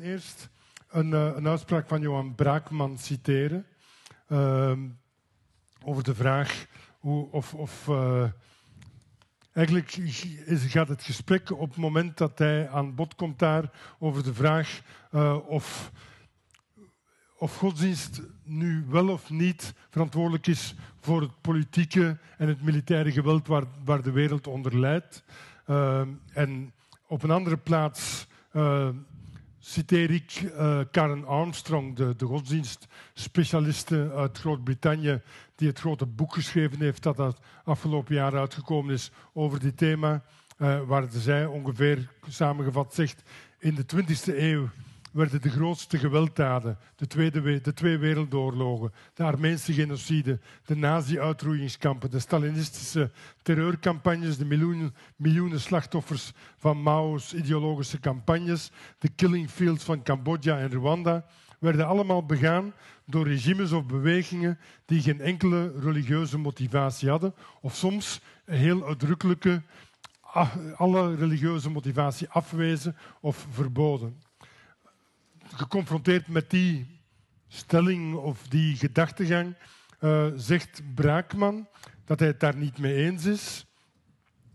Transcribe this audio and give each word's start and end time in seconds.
Eerst 0.00 0.48
een, 0.88 1.10
uh, 1.10 1.36
een 1.36 1.48
uitspraak 1.48 1.88
van 1.88 2.00
Johan 2.00 2.34
Braakman 2.34 2.98
citeren. 2.98 3.66
Uh, 4.28 4.72
over 5.84 6.02
de 6.02 6.14
vraag 6.14 6.66
hoe, 6.98 7.30
of. 7.30 7.54
of 7.54 7.86
uh, 7.88 8.24
eigenlijk 9.52 9.90
gaat 10.46 10.88
het 10.88 11.02
gesprek 11.02 11.50
op 11.50 11.68
het 11.68 11.76
moment 11.76 12.18
dat 12.18 12.38
hij 12.38 12.68
aan 12.68 12.94
bod 12.94 13.14
komt 13.14 13.38
daar 13.38 13.70
over 13.98 14.22
de 14.22 14.34
vraag 14.34 14.80
uh, 15.12 15.38
of, 15.46 15.92
of 17.38 17.56
godsdienst 17.56 18.22
nu 18.42 18.84
wel 18.88 19.08
of 19.08 19.30
niet 19.30 19.74
verantwoordelijk 19.90 20.46
is 20.46 20.74
voor 21.00 21.20
het 21.20 21.40
politieke 21.40 22.18
en 22.38 22.48
het 22.48 22.62
militaire 22.62 23.12
geweld 23.12 23.46
waar, 23.46 23.64
waar 23.84 24.02
de 24.02 24.12
wereld 24.12 24.46
onder 24.46 24.78
leidt. 24.78 25.24
en 26.32 26.72
op 27.06 27.22
een 27.22 27.30
andere 27.30 27.56
plaats 27.56 28.26
citeer 29.66 30.10
ik 30.10 30.40
uh, 30.42 30.80
Karen 30.90 31.26
Armstrong, 31.26 31.96
de, 31.96 32.16
de 32.16 32.24
godsdienstspecialiste 32.24 34.12
uit 34.14 34.38
Groot-Brittannië, 34.38 35.20
die 35.56 35.68
het 35.68 35.78
grote 35.78 36.06
boek 36.06 36.34
geschreven 36.34 36.80
heeft 36.80 37.02
dat 37.02 37.16
dat 37.16 37.40
afgelopen 37.64 38.14
jaar 38.14 38.38
uitgekomen 38.38 38.94
is 38.94 39.10
over 39.32 39.60
dit 39.60 39.76
thema, 39.76 40.22
uh, 40.58 40.80
waar 40.80 41.06
zij 41.10 41.46
ongeveer 41.46 42.10
samengevat 42.28 42.94
zegt, 42.94 43.22
in 43.58 43.74
de 43.74 43.84
20e 43.94 44.36
eeuw 44.36 44.68
werden 45.14 45.42
de 45.42 45.50
grootste 45.50 45.98
gewelddaden, 45.98 46.78
de, 46.96 47.06
tweede, 47.06 47.60
de 47.60 47.72
twee 47.72 47.98
wereldoorlogen, 47.98 48.92
de 49.14 49.22
Armeense 49.22 49.72
genocide, 49.72 50.40
de 50.64 50.76
nazi-uitroeiingskampen, 50.76 52.10
de 52.10 52.18
Stalinistische 52.18 53.10
terreurcampagnes, 53.42 54.38
de 54.38 54.44
miljoenen, 54.44 54.94
miljoenen 55.16 55.60
slachtoffers 55.60 56.32
van 56.56 56.82
Mao's 56.82 57.32
ideologische 57.32 58.00
campagnes, 58.00 58.70
de 58.98 59.08
killing 59.08 59.50
fields 59.50 59.84
van 59.84 60.02
Cambodja 60.02 60.58
en 60.58 60.72
Rwanda, 60.72 61.24
werden 61.58 61.86
allemaal 61.86 62.26
begaan 62.26 62.72
door 63.06 63.28
regimes 63.28 63.72
of 63.72 63.86
bewegingen 63.86 64.58
die 64.84 65.00
geen 65.00 65.20
enkele 65.20 65.72
religieuze 65.80 66.38
motivatie 66.38 67.08
hadden, 67.08 67.34
of 67.60 67.74
soms 67.74 68.20
een 68.44 68.58
heel 68.58 68.86
uitdrukkelijke 68.86 69.62
alle 70.76 71.14
religieuze 71.14 71.70
motivatie 71.70 72.28
afwezen 72.28 72.96
of 73.20 73.46
verboden 73.50 74.22
geconfronteerd 75.56 76.28
met 76.28 76.50
die 76.50 76.86
stelling 77.48 78.14
of 78.14 78.48
die 78.48 78.76
gedachtegang, 78.76 79.54
uh, 80.00 80.26
zegt 80.36 80.82
Braakman 80.94 81.68
dat 82.04 82.18
hij 82.18 82.28
het 82.28 82.40
daar 82.40 82.56
niet 82.56 82.78
mee 82.78 82.94
eens 82.94 83.24
is. 83.24 83.66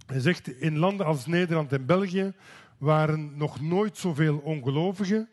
Hij 0.05 0.19
zegt 0.19 0.59
in 0.59 0.77
landen 0.77 1.05
als 1.05 1.25
Nederland 1.25 1.73
en 1.73 1.85
België 1.85 2.33
waren 2.77 3.37
nog 3.37 3.61
nooit 3.61 3.97
zoveel 3.97 4.37
ongelovigen. 4.37 5.29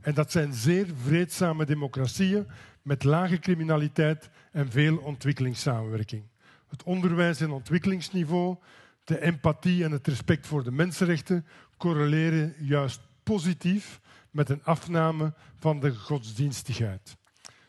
En 0.00 0.14
dat 0.14 0.32
zijn 0.32 0.52
zeer 0.52 0.86
vreedzame 1.02 1.64
democratieën 1.64 2.46
met 2.82 3.04
lage 3.04 3.38
criminaliteit 3.38 4.30
en 4.52 4.70
veel 4.70 4.96
ontwikkelingssamenwerking. 4.96 6.22
Het 6.68 6.82
onderwijs- 6.82 7.40
en 7.40 7.50
ontwikkelingsniveau, 7.50 8.56
de 9.04 9.20
empathie 9.20 9.84
en 9.84 9.92
het 9.92 10.06
respect 10.06 10.46
voor 10.46 10.64
de 10.64 10.72
mensenrechten 10.72 11.46
correleren 11.76 12.54
juist 12.58 13.00
positief 13.22 14.00
met 14.34 14.48
een 14.48 14.64
afname 14.64 15.32
van 15.58 15.80
de 15.80 15.94
godsdienstigheid. 15.94 17.16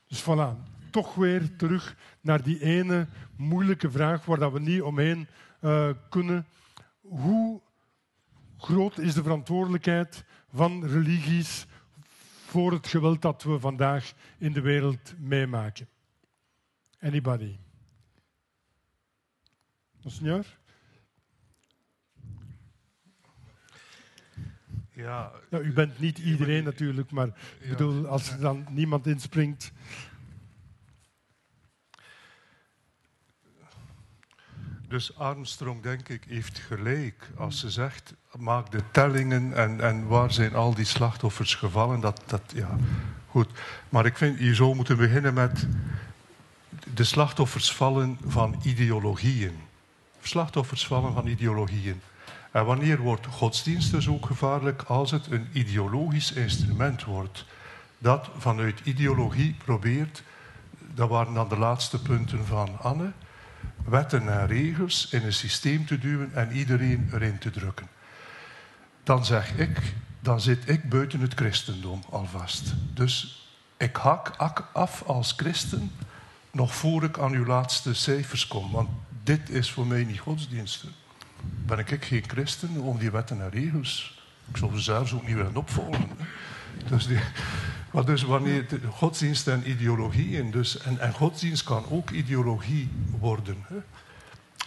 Dus 0.07 0.23
voilà, 0.23 0.71
toch 0.91 1.15
weer 1.15 1.55
terug 1.55 1.95
naar 2.21 2.43
die 2.43 2.61
ene 2.61 3.07
moeilijke 3.37 3.91
vraag 3.91 4.25
waar 4.25 4.39
dat 4.39 4.51
we 4.51 4.59
niet 4.59 4.81
omheen 4.81 5.27
uh, 5.61 5.89
kunnen. 6.09 6.47
Hoe 7.01 7.61
groot 8.57 8.97
is 8.97 9.13
de 9.13 9.23
verantwoordelijkheid 9.23 10.23
van 10.53 10.85
religies 10.85 11.65
voor 12.45 12.71
het 12.71 12.87
geweld 12.87 13.21
dat 13.21 13.43
we 13.43 13.59
vandaag 13.59 14.13
in 14.37 14.53
de 14.53 14.61
wereld 14.61 15.13
meemaken? 15.17 15.87
Anybody? 16.99 17.57
Monseigneur? 20.01 20.57
Ja, 24.95 25.31
ja, 25.49 25.59
u 25.59 25.73
bent 25.73 25.99
niet 25.99 26.17
iedereen 26.17 26.63
natuurlijk, 26.63 27.11
maar 27.11 27.27
ik 27.59 27.69
bedoel, 27.69 28.07
als 28.07 28.31
er 28.31 28.39
dan 28.39 28.65
niemand 28.69 29.07
inspringt. 29.07 29.71
Dus 34.87 35.17
Armstrong, 35.17 35.81
denk 35.81 36.09
ik, 36.09 36.23
heeft 36.27 36.59
gelijk 36.59 37.29
als 37.37 37.59
ze 37.59 37.69
zegt: 37.69 38.13
maak 38.37 38.71
de 38.71 38.81
tellingen 38.91 39.53
en, 39.53 39.81
en 39.81 40.07
waar 40.07 40.31
zijn 40.31 40.55
al 40.55 40.73
die 40.73 40.85
slachtoffers 40.85 41.55
gevallen. 41.55 41.99
Dat, 41.99 42.23
dat, 42.25 42.41
ja, 42.55 42.77
goed. 43.27 43.49
Maar 43.89 44.05
ik 44.05 44.17
vind, 44.17 44.39
je 44.39 44.55
zou 44.55 44.75
moeten 44.75 44.97
beginnen 44.97 45.33
met 45.33 45.67
de 46.93 47.03
slachtoffers 47.03 47.71
vallen 47.71 48.17
van 48.25 48.59
ideologieën. 48.63 49.55
Slachtoffers 50.21 50.87
vallen 50.87 51.13
van 51.13 51.27
ideologieën. 51.27 52.01
En 52.55 52.65
wanneer 52.65 52.99
wordt 52.99 53.25
godsdienst 53.25 53.91
dus 53.91 54.07
ook 54.07 54.25
gevaarlijk? 54.25 54.81
Als 54.81 55.11
het 55.11 55.31
een 55.31 55.47
ideologisch 55.51 56.31
instrument 56.31 57.03
wordt. 57.03 57.45
Dat 57.97 58.29
vanuit 58.37 58.79
ideologie 58.83 59.55
probeert, 59.65 60.23
dat 60.93 61.09
waren 61.09 61.33
dan 61.33 61.49
de 61.49 61.57
laatste 61.57 62.01
punten 62.01 62.45
van 62.45 62.79
Anne, 62.81 63.11
wetten 63.85 64.39
en 64.39 64.47
regels 64.47 65.09
in 65.11 65.23
een 65.23 65.33
systeem 65.33 65.85
te 65.85 65.97
duwen 65.97 66.33
en 66.33 66.51
iedereen 66.51 67.09
erin 67.13 67.37
te 67.37 67.49
drukken. 67.49 67.87
Dan 69.03 69.25
zeg 69.25 69.57
ik, 69.57 69.93
dan 70.19 70.41
zit 70.41 70.69
ik 70.69 70.89
buiten 70.89 71.19
het 71.19 71.33
christendom 71.33 72.01
alvast. 72.09 72.73
Dus 72.93 73.47
ik 73.77 73.95
hak 73.95 74.35
af 74.73 75.03
als 75.03 75.33
christen 75.37 75.91
nog 76.51 76.75
voor 76.75 77.03
ik 77.03 77.19
aan 77.19 77.33
uw 77.33 77.45
laatste 77.45 77.93
cijfers 77.93 78.47
kom. 78.47 78.71
Want 78.71 78.89
dit 79.23 79.49
is 79.49 79.71
voor 79.71 79.87
mij 79.87 80.03
niet 80.03 80.19
godsdiensten 80.19 81.03
ben 81.65 81.79
ik 81.79 81.97
geen 82.03 82.23
christen 82.27 82.77
om 82.77 82.97
die 82.97 83.11
wetten 83.11 83.41
en 83.41 83.49
regels. 83.49 84.23
Ik 84.49 84.57
zou 84.57 84.75
ze 84.75 84.81
zelfs 84.81 85.13
ook 85.13 85.27
niet 85.27 85.35
willen 85.35 85.55
opvolgen. 85.55 86.09
Dus, 86.87 87.07
die, 87.07 87.19
dus 88.05 88.23
wanneer 88.23 88.65
godsdienst 88.89 89.47
en 89.47 89.69
ideologie 89.69 90.37
in, 90.37 90.51
dus, 90.51 90.77
en, 90.77 90.99
en 90.99 91.13
godsdienst 91.13 91.63
kan 91.63 91.85
ook 91.89 92.09
ideologie 92.09 92.89
worden. 93.19 93.65
Hè? 93.67 93.75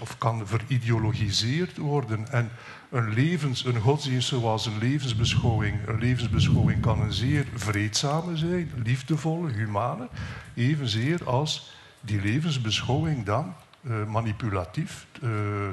Of 0.00 0.18
kan 0.18 0.46
verideologiseerd 0.46 1.76
worden. 1.76 2.32
En 2.32 2.50
een, 2.90 3.14
levens, 3.14 3.64
een 3.64 3.80
godsdienst 3.80 4.28
zoals 4.28 4.66
een 4.66 4.78
levensbeschouwing. 4.78 5.88
Een 5.88 5.98
levensbeschouwing 5.98 6.80
kan 6.80 7.00
een 7.00 7.12
zeer 7.12 7.46
vreedzame 7.54 8.36
zijn, 8.36 8.72
liefdevolle, 8.84 9.52
humane. 9.52 10.08
Evenzeer 10.54 11.24
als 11.24 11.72
die 12.00 12.20
levensbeschouwing 12.20 13.24
dan 13.24 13.54
uh, 13.82 14.06
manipulatief, 14.06 15.06
uh, 15.22 15.30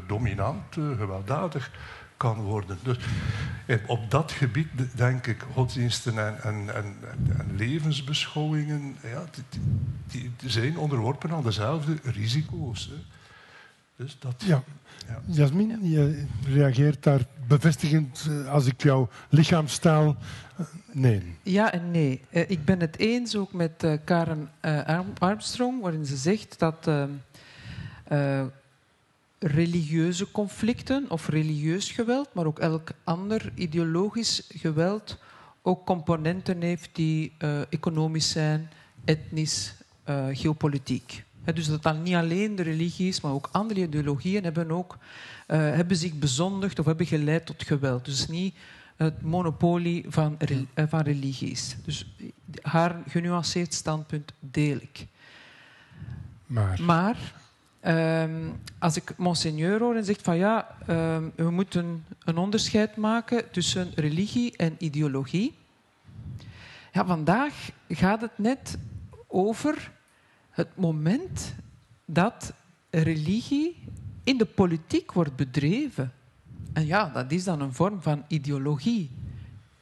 dominant, 0.08 0.76
uh, 0.76 0.98
gewelddadig 0.98 1.72
kan 2.18 2.42
worden. 2.42 2.78
Dus 2.84 2.98
op 3.88 4.12
dat 4.12 4.32
gebied 4.32 4.68
denk 4.96 5.28
ik 5.28 5.46
godsdiensten 5.54 6.26
en, 6.26 6.42
en, 6.42 6.76
en, 6.76 6.86
en 7.38 7.56
levensbeschouwingen 7.56 8.96
ja, 9.04 9.24
die, 10.08 10.32
die, 10.38 10.50
zijn 10.50 10.78
onderworpen 10.78 11.32
aan 11.32 11.44
dezelfde 11.44 11.98
risico's. 12.04 12.86
Hè. 12.86 12.96
Dus 13.96 14.18
dat, 14.20 14.44
ja. 14.46 14.64
ja. 15.08 15.22
Jasmin, 15.26 15.90
je 15.90 16.26
reageert 16.48 17.04
daar 17.04 17.26
bevestigend 17.48 18.30
als 18.50 18.66
ik 18.66 18.82
jouw 18.82 19.10
lichaamstaal. 19.30 20.16
Nee. 20.92 21.36
Ja 21.44 21.72
en 21.72 21.92
nee. 21.92 22.22
ik 22.30 22.66
ben 22.66 22.80
het 22.80 22.98
eens 22.98 23.36
ook 23.36 23.54
met 23.54 24.00
Karen 24.04 24.50
Armstrong, 25.20 25.82
waarin 25.82 26.06
ze 26.06 26.16
zegt 26.16 26.60
dat 26.60 26.90
uh, 28.12 28.44
religieuze 29.40 30.32
conflicten 30.32 31.06
of 31.10 31.28
religieus 31.28 31.92
geweld, 31.92 32.34
maar 32.34 32.46
ook 32.46 32.60
elk 32.60 32.90
ander 33.04 33.52
ideologisch 33.56 34.44
geweld 34.54 35.18
ook 35.62 35.86
componenten 35.86 36.62
heeft 36.62 36.90
die 36.94 37.34
uh, 37.40 37.60
economisch 37.70 38.30
zijn, 38.30 38.70
etnisch, 39.06 39.74
uh, 40.10 40.26
geopolitiek. 40.32 41.24
He, 41.44 41.54
dus 41.54 41.68
dat 41.68 41.84
dan 41.84 42.04
niet 42.04 42.16
alleen 42.16 42.56
de 42.56 42.64
religie 42.64 43.08
is, 43.08 43.22
maar 43.22 43.32
ook 43.32 43.50
andere 43.52 43.82
ideologieën 43.82 44.44
hebben, 44.44 44.72
ook, 44.72 44.98
hebben 45.48 45.98
zich 45.98 46.14
bezondigd 46.14 46.80
of 46.80 46.86
hebben 46.86 47.06
geleid 47.06 47.46
tot 47.46 47.64
geweld. 47.64 48.06
Dus 48.06 48.28
niet 48.28 48.56
het 48.96 49.22
monopolie 49.22 50.06
van, 50.08 50.38
van 50.76 51.02
religies. 51.02 51.76
Dus 51.86 52.16
haar 52.62 53.04
genuanceerd 53.08 53.74
standpunt 53.74 54.32
deel 54.40 54.78
ik. 54.78 55.08
Maar, 56.46 56.82
maar 56.82 57.18
Um, 57.88 58.60
als 58.80 58.96
ik 58.96 59.18
monseigneur 59.18 59.80
hoor 59.80 59.96
en 59.96 60.06
zegt 60.06 60.22
van 60.22 60.38
ja, 60.38 60.78
um, 60.90 61.32
we 61.36 61.52
moeten 61.52 62.06
een 62.24 62.38
onderscheid 62.38 62.96
maken 62.96 63.52
tussen 63.52 63.92
religie 63.96 64.58
en 64.58 64.76
ideologie. 64.78 65.56
Ja, 66.92 67.06
vandaag 67.06 67.72
gaat 67.90 68.22
het 68.22 68.38
net 68.38 68.78
over 69.28 69.92
het 70.50 70.76
moment 70.76 71.56
dat 72.06 72.54
religie 72.90 73.84
in 74.24 74.38
de 74.38 74.46
politiek 74.46 75.12
wordt 75.12 75.36
bedreven. 75.36 76.12
En 76.74 76.86
ja, 76.86 77.10
dat 77.10 77.32
is 77.32 77.44
dan 77.44 77.62
een 77.62 77.74
vorm 77.74 78.02
van 78.02 78.24
ideologie. 78.28 79.12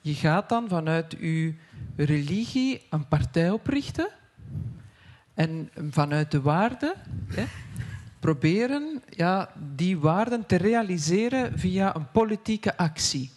je 0.02 0.14
gaat 0.14 0.50
dan 0.50 0.70
vanuit 0.70 1.16
je 1.20 1.54
religie 1.96 2.82
een 2.90 3.08
partij 3.08 3.50
oprichten 3.50 4.10
en 5.34 5.70
vanuit 5.90 6.32
de 6.32 6.42
waarden 6.42 6.94
proberen 8.24 9.02
ja, 9.10 9.50
die 9.75 10.00
waarden 10.00 10.46
te 10.46 10.56
realiseren 10.56 11.60
via 11.60 11.96
een 11.96 12.12
politieke 12.12 12.78
actie. 12.78 13.31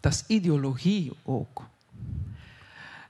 Dat 0.00 0.12
is 0.12 0.24
ideologie 0.26 1.12
ook. 1.22 1.62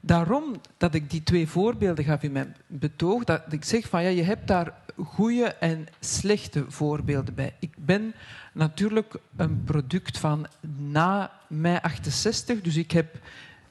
Daarom 0.00 0.60
dat 0.76 0.94
ik 0.94 1.10
die 1.10 1.22
twee 1.22 1.48
voorbeelden 1.48 2.04
gaf 2.04 2.22
in 2.22 2.32
mijn 2.32 2.56
betoog, 2.66 3.24
dat 3.24 3.52
ik 3.52 3.64
zeg 3.64 3.88
van 3.88 4.02
ja, 4.02 4.08
je 4.08 4.22
hebt 4.22 4.46
daar 4.46 4.74
goede 5.04 5.44
en 5.44 5.86
slechte 6.00 6.64
voorbeelden 6.68 7.34
bij. 7.34 7.54
Ik 7.58 7.74
ben 7.78 8.14
natuurlijk 8.52 9.14
een 9.36 9.64
product 9.64 10.18
van 10.18 10.46
na 10.76 11.32
mei 11.46 11.78
68, 11.82 12.60
dus 12.60 12.76
ik, 12.76 12.90
heb, 12.90 13.18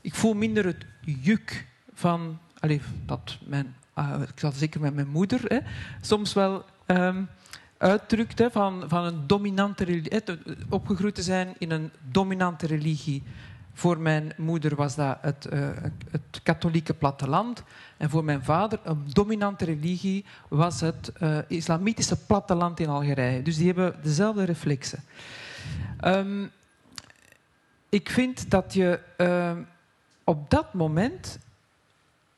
ik 0.02 0.16
voel 0.16 0.34
minder 0.34 0.66
het 0.66 0.86
juk 1.02 1.66
van, 1.94 2.40
allez, 2.60 2.82
dat 3.06 3.38
mijn, 3.46 3.76
uh, 3.98 4.22
ik 4.22 4.40
zal 4.40 4.52
zeker 4.52 4.82
met 4.82 4.96
mijn 4.96 5.10
moeder, 5.10 5.42
hè, 5.48 5.60
soms 6.02 6.34
wel 6.34 6.66
um, 6.86 7.30
uitdrukt 7.78 8.40
hè, 8.40 8.52
van, 8.52 8.84
van 8.88 9.04
een 9.04 9.28
dominante 9.28 9.84
religie, 9.84 10.22
opgegroeid 10.70 11.16
te 11.16 11.22
zijn 11.22 11.56
in 11.58 11.72
een 11.72 11.92
dominante 12.12 12.68
religie 12.68 13.24
voor 13.76 14.00
mijn 14.00 14.34
moeder 14.38 14.76
was 14.76 14.96
dat 14.96 15.18
het, 15.22 15.48
uh, 15.54 15.68
het 16.12 16.40
katholieke 16.44 16.94
platteland. 16.94 17.64
En 17.98 18.10
voor 18.10 18.24
mijn 18.24 18.44
vader, 18.44 18.80
een 18.84 19.04
dominante 19.14 19.66
religie, 19.66 20.26
was 20.48 20.82
het 20.82 21.12
uh, 21.22 21.38
islamitische 21.48 22.18
platteland 22.18 22.80
in 22.80 22.90
Algerije. 22.90 23.42
Dus 23.42 23.58
die 23.58 23.66
hebben 23.66 23.96
dezelfde 24.02 24.44
reflexen. 24.44 25.04
Um, 26.06 26.52
ik 27.90 28.10
vind 28.10 28.50
dat 28.50 28.74
je 28.74 29.00
uh, 29.18 29.52
op 30.24 30.50
dat 30.50 30.74
moment 30.74 31.40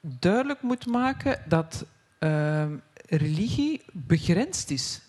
duidelijk 0.01 0.61
moet 0.61 0.85
maken 0.85 1.39
dat 1.47 1.85
ehm, 2.19 2.71
religie 3.07 3.81
begrensd 3.91 4.71
is. 4.71 5.01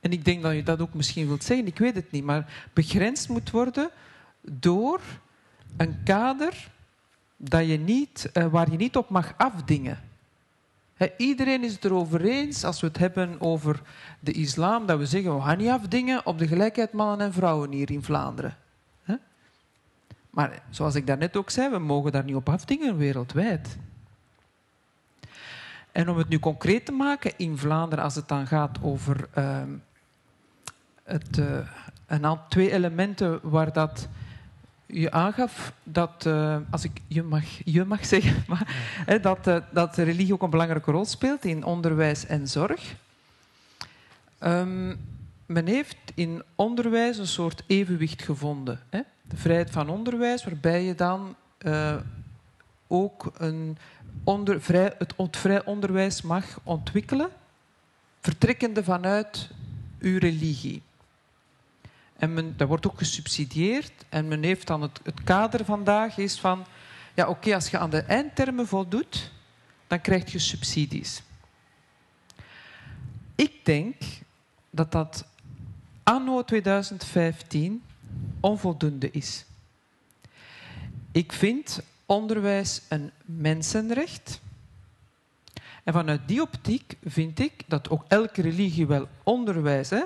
En 0.00 0.12
ik 0.12 0.24
denk 0.24 0.42
dat 0.42 0.54
je 0.54 0.62
dat 0.62 0.80
ook 0.80 0.94
misschien 0.94 1.26
wilt 1.26 1.44
zeggen, 1.44 1.66
ik 1.66 1.78
weet 1.78 1.94
het 1.94 2.10
niet, 2.10 2.24
maar 2.24 2.68
begrensd 2.72 3.28
moet 3.28 3.50
worden 3.50 3.90
door 4.40 5.00
een 5.76 6.02
kader 6.04 6.70
dat 7.36 7.66
je 7.66 7.78
niet, 7.78 8.30
uh, 8.34 8.46
waar 8.46 8.70
je 8.70 8.76
niet 8.76 8.96
op 8.96 9.08
mag 9.10 9.34
afdingen. 9.36 10.06
Iedereen 11.16 11.64
is 11.64 11.72
het 11.72 11.84
erover 11.84 12.24
eens, 12.24 12.64
als 12.64 12.80
we 12.80 12.86
het 12.86 12.98
hebben 12.98 13.40
over 13.40 13.82
de 14.20 14.32
islam, 14.32 14.86
dat 14.86 14.98
we 14.98 15.06
zeggen 15.06 15.34
we 15.34 15.42
gaan 15.42 15.58
niet 15.58 15.68
afdingen 15.68 16.26
op 16.26 16.38
de 16.38 16.46
gelijkheid 16.46 16.92
mannen 16.92 17.26
en 17.26 17.32
vrouwen 17.32 17.72
hier 17.72 17.90
in 17.90 18.02
Vlaanderen. 18.02 18.56
Maar 20.30 20.62
zoals 20.70 20.94
ik 20.94 21.06
daarnet 21.06 21.36
ook 21.36 21.50
zei, 21.50 21.70
we 21.70 21.78
mogen 21.78 22.12
daar 22.12 22.24
niet 22.24 22.34
op 22.34 22.48
afdingen 22.48 22.96
wereldwijd. 22.96 23.76
En 25.98 26.08
om 26.08 26.18
het 26.18 26.28
nu 26.28 26.38
concreet 26.38 26.84
te 26.84 26.92
maken, 26.92 27.32
in 27.36 27.58
Vlaanderen, 27.58 28.04
als 28.04 28.14
het 28.14 28.28
dan 28.28 28.46
gaat 28.46 28.78
over 28.82 29.28
uh, 29.38 29.62
het, 31.02 31.38
uh, 31.38 31.46
een 32.06 32.26
aantal 32.26 32.40
twee 32.48 32.72
elementen 32.72 33.40
waar 33.42 33.72
dat 33.72 34.08
je 34.86 35.10
aangaf 35.10 35.72
dat, 35.82 36.24
uh, 36.26 36.56
als 36.70 36.84
ik 36.84 37.00
je 37.06 37.22
mag, 37.22 37.44
je 37.64 37.84
mag 37.84 38.06
zeggen, 38.14 38.44
maar, 38.48 38.62
hè, 39.06 39.20
dat, 39.20 39.46
uh, 39.46 39.56
dat 39.70 39.96
religie 39.96 40.32
ook 40.32 40.42
een 40.42 40.50
belangrijke 40.50 40.90
rol 40.90 41.04
speelt 41.04 41.44
in 41.44 41.64
onderwijs 41.64 42.26
en 42.26 42.48
zorg. 42.48 42.94
Um, 44.40 44.96
men 45.46 45.66
heeft 45.66 45.98
in 46.14 46.42
onderwijs 46.54 47.18
een 47.18 47.26
soort 47.26 47.62
evenwicht 47.66 48.22
gevonden. 48.22 48.80
Hè? 48.90 49.00
De 49.22 49.36
vrijheid 49.36 49.70
van 49.70 49.88
onderwijs, 49.88 50.44
waarbij 50.44 50.84
je 50.84 50.94
dan 50.94 51.36
ook 52.88 53.32
een 53.38 53.78
onder, 54.24 54.62
vrij, 54.62 54.94
het, 54.98 55.14
vrij 55.30 55.64
onderwijs 55.64 56.22
mag 56.22 56.44
ontwikkelen, 56.62 57.30
vertrekkende 58.20 58.84
vanuit 58.84 59.50
uw 59.98 60.18
religie. 60.18 60.82
En 62.18 62.32
men, 62.34 62.56
dat 62.56 62.68
wordt 62.68 62.86
ook 62.86 62.98
gesubsidieerd. 62.98 63.92
En 64.08 64.28
men 64.28 64.42
heeft 64.42 64.66
dan 64.66 64.82
het, 64.82 65.00
kader 65.24 65.64
vandaag 65.64 66.16
is 66.18 66.40
van... 66.40 66.66
Ja, 67.14 67.28
oké, 67.28 67.54
als 67.54 67.68
je 67.68 67.78
aan 67.78 67.90
de 67.90 68.02
eindtermen 68.02 68.66
voldoet, 68.66 69.32
dan 69.86 70.00
krijg 70.00 70.32
je 70.32 70.38
subsidies. 70.38 71.22
Ik 73.34 73.64
denk 73.64 73.94
dat 74.70 74.92
dat 74.92 75.24
anno 76.02 76.44
2015 76.44 77.82
onvoldoende 78.40 79.10
is. 79.10 79.44
Ik 81.12 81.32
vind 81.32 81.80
onderwijs 82.08 82.82
een 82.88 83.10
mensenrecht. 83.24 84.40
En 85.84 85.92
vanuit 85.92 86.28
die 86.28 86.42
optiek 86.42 86.96
vind 87.04 87.38
ik 87.38 87.52
dat 87.66 87.90
ook 87.90 88.04
elke 88.08 88.42
religie 88.42 88.86
wel 88.86 89.08
onderwijs 89.22 89.90
hè, 89.90 90.02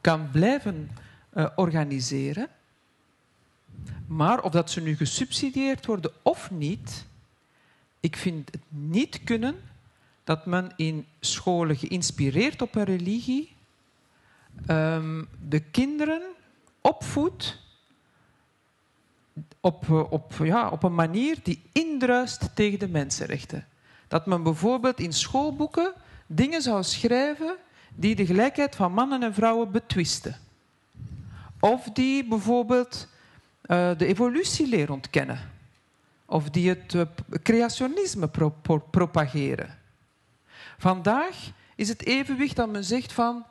kan 0.00 0.30
blijven 0.30 0.90
uh, 1.34 1.46
organiseren. 1.56 2.48
Maar 4.06 4.42
of 4.42 4.52
dat 4.52 4.70
ze 4.70 4.80
nu 4.80 4.96
gesubsidieerd 4.96 5.86
worden 5.86 6.12
of 6.22 6.50
niet, 6.50 7.06
ik 8.00 8.16
vind 8.16 8.50
het 8.50 8.62
niet 8.68 9.24
kunnen 9.24 9.54
dat 10.24 10.46
men 10.46 10.72
in 10.76 11.06
scholen 11.20 11.76
geïnspireerd 11.76 12.62
op 12.62 12.74
een 12.74 12.84
religie 12.84 13.52
um, 14.66 15.28
de 15.48 15.60
kinderen 15.60 16.22
opvoedt 16.80 17.58
op, 19.60 19.90
op, 20.10 20.32
ja, 20.42 20.68
op 20.68 20.82
een 20.82 20.94
manier 20.94 21.38
die 21.42 21.62
indruist 21.72 22.48
tegen 22.54 22.78
de 22.78 22.88
mensenrechten. 22.88 23.66
Dat 24.08 24.26
men 24.26 24.42
bijvoorbeeld 24.42 25.00
in 25.00 25.12
schoolboeken 25.12 25.92
dingen 26.26 26.62
zou 26.62 26.82
schrijven 26.82 27.56
die 27.94 28.14
de 28.14 28.26
gelijkheid 28.26 28.76
van 28.76 28.92
mannen 28.92 29.22
en 29.22 29.34
vrouwen 29.34 29.70
betwisten. 29.70 30.36
Of 31.60 31.84
die 31.92 32.24
bijvoorbeeld 32.24 33.08
uh, 33.66 33.90
de 33.96 34.06
evolutieleer 34.06 34.92
ontkennen. 34.92 35.50
Of 36.26 36.50
die 36.50 36.68
het 36.68 36.94
uh, 36.94 37.02
creationisme 37.42 38.28
pro 38.28 38.54
pro 38.62 38.78
propageren. 38.78 39.78
Vandaag 40.78 41.36
is 41.74 41.88
het 41.88 42.06
evenwicht 42.06 42.56
dat 42.56 42.68
men 42.68 42.84
zegt 42.84 43.12
van... 43.12 43.44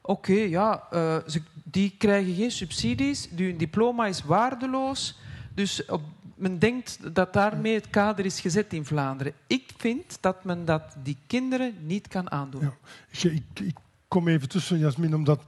Oké, 0.00 0.32
ja, 0.32 0.82
ze, 1.26 1.42
die 1.64 1.94
krijgen 1.98 2.34
geen 2.34 2.50
subsidies, 2.50 3.28
hun 3.36 3.56
diploma 3.56 4.06
is 4.06 4.22
waardeloos. 4.22 5.18
Dus 5.56 5.84
op, 5.84 6.02
men 6.34 6.58
denkt 6.58 7.14
dat 7.14 7.32
daarmee 7.32 7.74
het 7.74 7.90
kader 7.90 8.24
is 8.24 8.40
gezet 8.40 8.72
in 8.72 8.84
Vlaanderen. 8.84 9.32
Ik 9.46 9.70
vind 9.76 10.18
dat 10.20 10.44
men 10.44 10.64
dat 10.64 10.96
die 11.02 11.16
kinderen 11.26 11.74
niet 11.80 12.08
kan 12.08 12.30
aandoen. 12.30 12.70
Ja, 13.10 13.30
ik, 13.30 13.42
ik 13.60 13.76
kom 14.08 14.28
even 14.28 14.48
tussen, 14.48 14.78
Jasmin, 14.78 15.14
omdat 15.14 15.42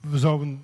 we 0.00 0.18
zouden 0.18 0.62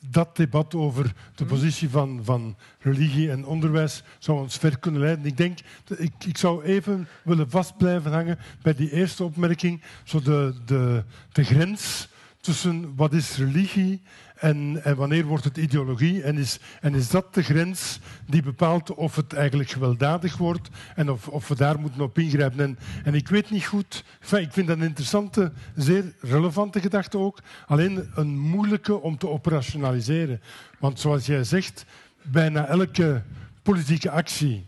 dat 0.00 0.36
debat 0.36 0.74
over 0.74 1.04
de 1.34 1.44
mhm. 1.44 1.52
positie 1.52 1.88
van, 1.90 2.20
van 2.22 2.56
religie 2.78 3.30
en 3.30 3.46
onderwijs 3.46 4.02
zou 4.18 4.38
ons 4.38 4.56
ver 4.56 4.78
kunnen 4.78 5.00
leiden. 5.00 5.24
Ik 5.26 5.36
denk, 5.36 5.58
ik, 5.96 6.12
ik 6.26 6.36
zou 6.36 6.64
even 6.64 7.08
willen 7.24 7.50
vast 7.50 7.76
blijven 7.76 8.12
hangen 8.12 8.38
bij 8.62 8.74
die 8.74 8.92
eerste 8.92 9.24
opmerking, 9.24 9.82
zo 10.04 10.20
de, 10.20 10.54
de, 10.64 11.04
de 11.32 11.44
grens 11.44 12.08
tussen 12.40 12.92
wat 12.96 13.12
is 13.12 13.36
religie 13.36 14.02
en, 14.36 14.84
en, 14.84 14.96
wanneer 14.96 15.24
wordt 15.24 15.44
het 15.44 15.56
ideologie? 15.56 16.22
En 16.22 16.38
is, 16.38 16.58
en 16.80 16.94
is 16.94 17.08
dat 17.08 17.34
de 17.34 17.42
grens 17.42 18.00
die 18.26 18.42
bepaalt 18.42 18.94
of 18.94 19.16
het 19.16 19.32
eigenlijk 19.32 19.70
gewelddadig 19.70 20.36
wordt 20.36 20.68
en 20.94 21.10
of, 21.10 21.28
of 21.28 21.48
we 21.48 21.54
daar 21.54 21.80
moeten 21.80 22.00
op 22.00 22.18
ingrijpen? 22.18 22.60
En, 22.60 22.78
en 23.04 23.14
ik 23.14 23.28
weet 23.28 23.50
niet 23.50 23.64
goed, 23.64 24.04
ik 24.20 24.52
vind 24.52 24.66
dat 24.66 24.76
een 24.76 24.82
interessante, 24.82 25.52
zeer 25.74 26.14
relevante 26.20 26.80
gedachte 26.80 27.18
ook, 27.18 27.38
alleen 27.66 28.10
een 28.14 28.38
moeilijke 28.38 29.00
om 29.00 29.18
te 29.18 29.28
operationaliseren. 29.28 30.40
Want 30.78 31.00
zoals 31.00 31.26
jij 31.26 31.44
zegt, 31.44 31.84
bijna 32.22 32.66
elke 32.66 33.22
politieke 33.62 34.10
actie 34.10 34.66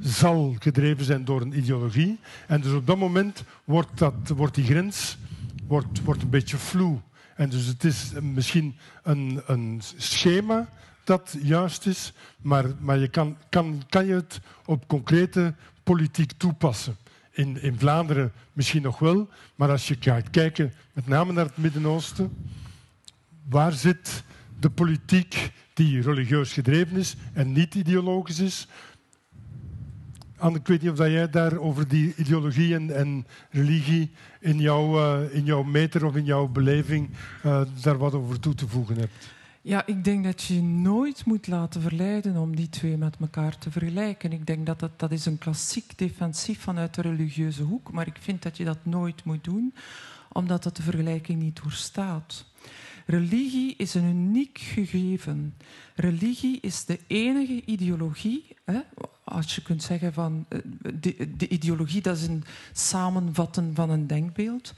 zal 0.00 0.56
gedreven 0.58 1.04
zijn 1.04 1.24
door 1.24 1.40
een 1.40 1.58
ideologie. 1.58 2.18
En 2.46 2.60
dus 2.60 2.72
op 2.72 2.86
dat 2.86 2.96
moment 2.96 3.44
wordt, 3.64 3.98
dat, 3.98 4.14
wordt 4.36 4.54
die 4.54 4.64
grens 4.64 5.18
wordt, 5.66 6.02
wordt 6.04 6.22
een 6.22 6.30
beetje 6.30 6.56
vloe. 6.56 6.98
En 7.36 7.48
dus 7.48 7.66
het 7.66 7.84
is 7.84 8.12
misschien 8.20 8.76
een, 9.02 9.42
een 9.46 9.80
schema 9.96 10.68
dat 11.04 11.36
juist 11.42 11.86
is, 11.86 12.12
maar, 12.40 12.64
maar 12.78 12.98
je 12.98 13.08
kan, 13.08 13.36
kan, 13.48 13.82
kan 13.88 14.06
je 14.06 14.14
het 14.14 14.40
op 14.64 14.86
concrete 14.88 15.54
politiek 15.82 16.32
toepassen. 16.32 16.96
In, 17.30 17.62
in 17.62 17.78
Vlaanderen 17.78 18.32
misschien 18.52 18.82
nog 18.82 18.98
wel, 18.98 19.28
maar 19.54 19.70
als 19.70 19.88
je 19.88 19.96
gaat 20.00 20.30
kijken 20.30 20.72
met 20.92 21.06
name 21.06 21.32
naar 21.32 21.44
het 21.44 21.56
Midden-Oosten, 21.56 22.32
waar 23.48 23.72
zit 23.72 24.24
de 24.60 24.70
politiek 24.70 25.52
die 25.74 26.02
religieus 26.02 26.52
gedreven 26.52 26.96
is 26.96 27.16
en 27.32 27.52
niet 27.52 27.74
ideologisch 27.74 28.40
is? 28.40 28.66
Anne, 30.40 30.58
ik 30.58 30.66
weet 30.66 30.82
niet 30.82 30.90
of 30.90 30.98
jij 30.98 31.30
daar 31.30 31.56
over 31.56 31.88
die 31.88 32.14
ideologie 32.16 32.74
en, 32.74 32.96
en 32.96 33.26
religie 33.50 34.10
in 34.40 34.58
jouw, 34.58 34.96
uh, 34.96 35.34
in 35.34 35.44
jouw 35.44 35.62
meter 35.62 36.04
of 36.04 36.16
in 36.16 36.24
jouw 36.24 36.48
beleving 36.48 37.10
uh, 37.46 37.62
daar 37.82 37.98
wat 37.98 38.14
over 38.14 38.40
toe 38.40 38.54
te 38.54 38.68
voegen 38.68 38.96
hebt. 38.96 39.28
Ja, 39.62 39.86
ik 39.86 40.04
denk 40.04 40.24
dat 40.24 40.42
je 40.42 40.54
je 40.54 40.62
nooit 40.62 41.24
moet 41.24 41.46
laten 41.46 41.80
verleiden 41.80 42.36
om 42.36 42.56
die 42.56 42.68
twee 42.68 42.96
met 42.96 43.16
elkaar 43.20 43.58
te 43.58 43.70
vergelijken. 43.70 44.32
Ik 44.32 44.46
denk 44.46 44.66
dat 44.66 44.80
dat, 44.80 44.90
dat 44.96 45.10
is 45.10 45.26
een 45.26 45.38
klassiek 45.38 45.98
defensief 45.98 46.60
vanuit 46.60 46.94
de 46.94 47.02
religieuze 47.02 47.62
hoek, 47.62 47.92
maar 47.92 48.06
ik 48.06 48.16
vind 48.20 48.42
dat 48.42 48.56
je 48.56 48.64
dat 48.64 48.78
nooit 48.82 49.24
moet 49.24 49.44
doen, 49.44 49.74
omdat 50.32 50.62
dat 50.62 50.76
de 50.76 50.82
vergelijking 50.82 51.42
niet 51.42 51.60
doorstaat. 51.62 52.44
Religie 53.06 53.74
is 53.76 53.94
een 53.94 54.04
uniek 54.04 54.58
gegeven. 54.58 55.54
Religie 55.94 56.58
is 56.60 56.84
de 56.84 56.98
enige 57.06 57.62
ideologie, 57.64 58.56
hè, 58.64 58.80
als 59.24 59.54
je 59.54 59.62
kunt 59.62 59.82
zeggen 59.82 60.12
van 60.12 60.46
eh, 60.48 60.58
de, 60.94 61.36
de 61.36 61.48
ideologie, 61.48 62.02
dat 62.02 62.16
is 62.16 62.26
een 62.26 62.44
samenvatten 62.72 63.74
van 63.74 63.90
een 63.90 64.06
denkbeeld, 64.06 64.74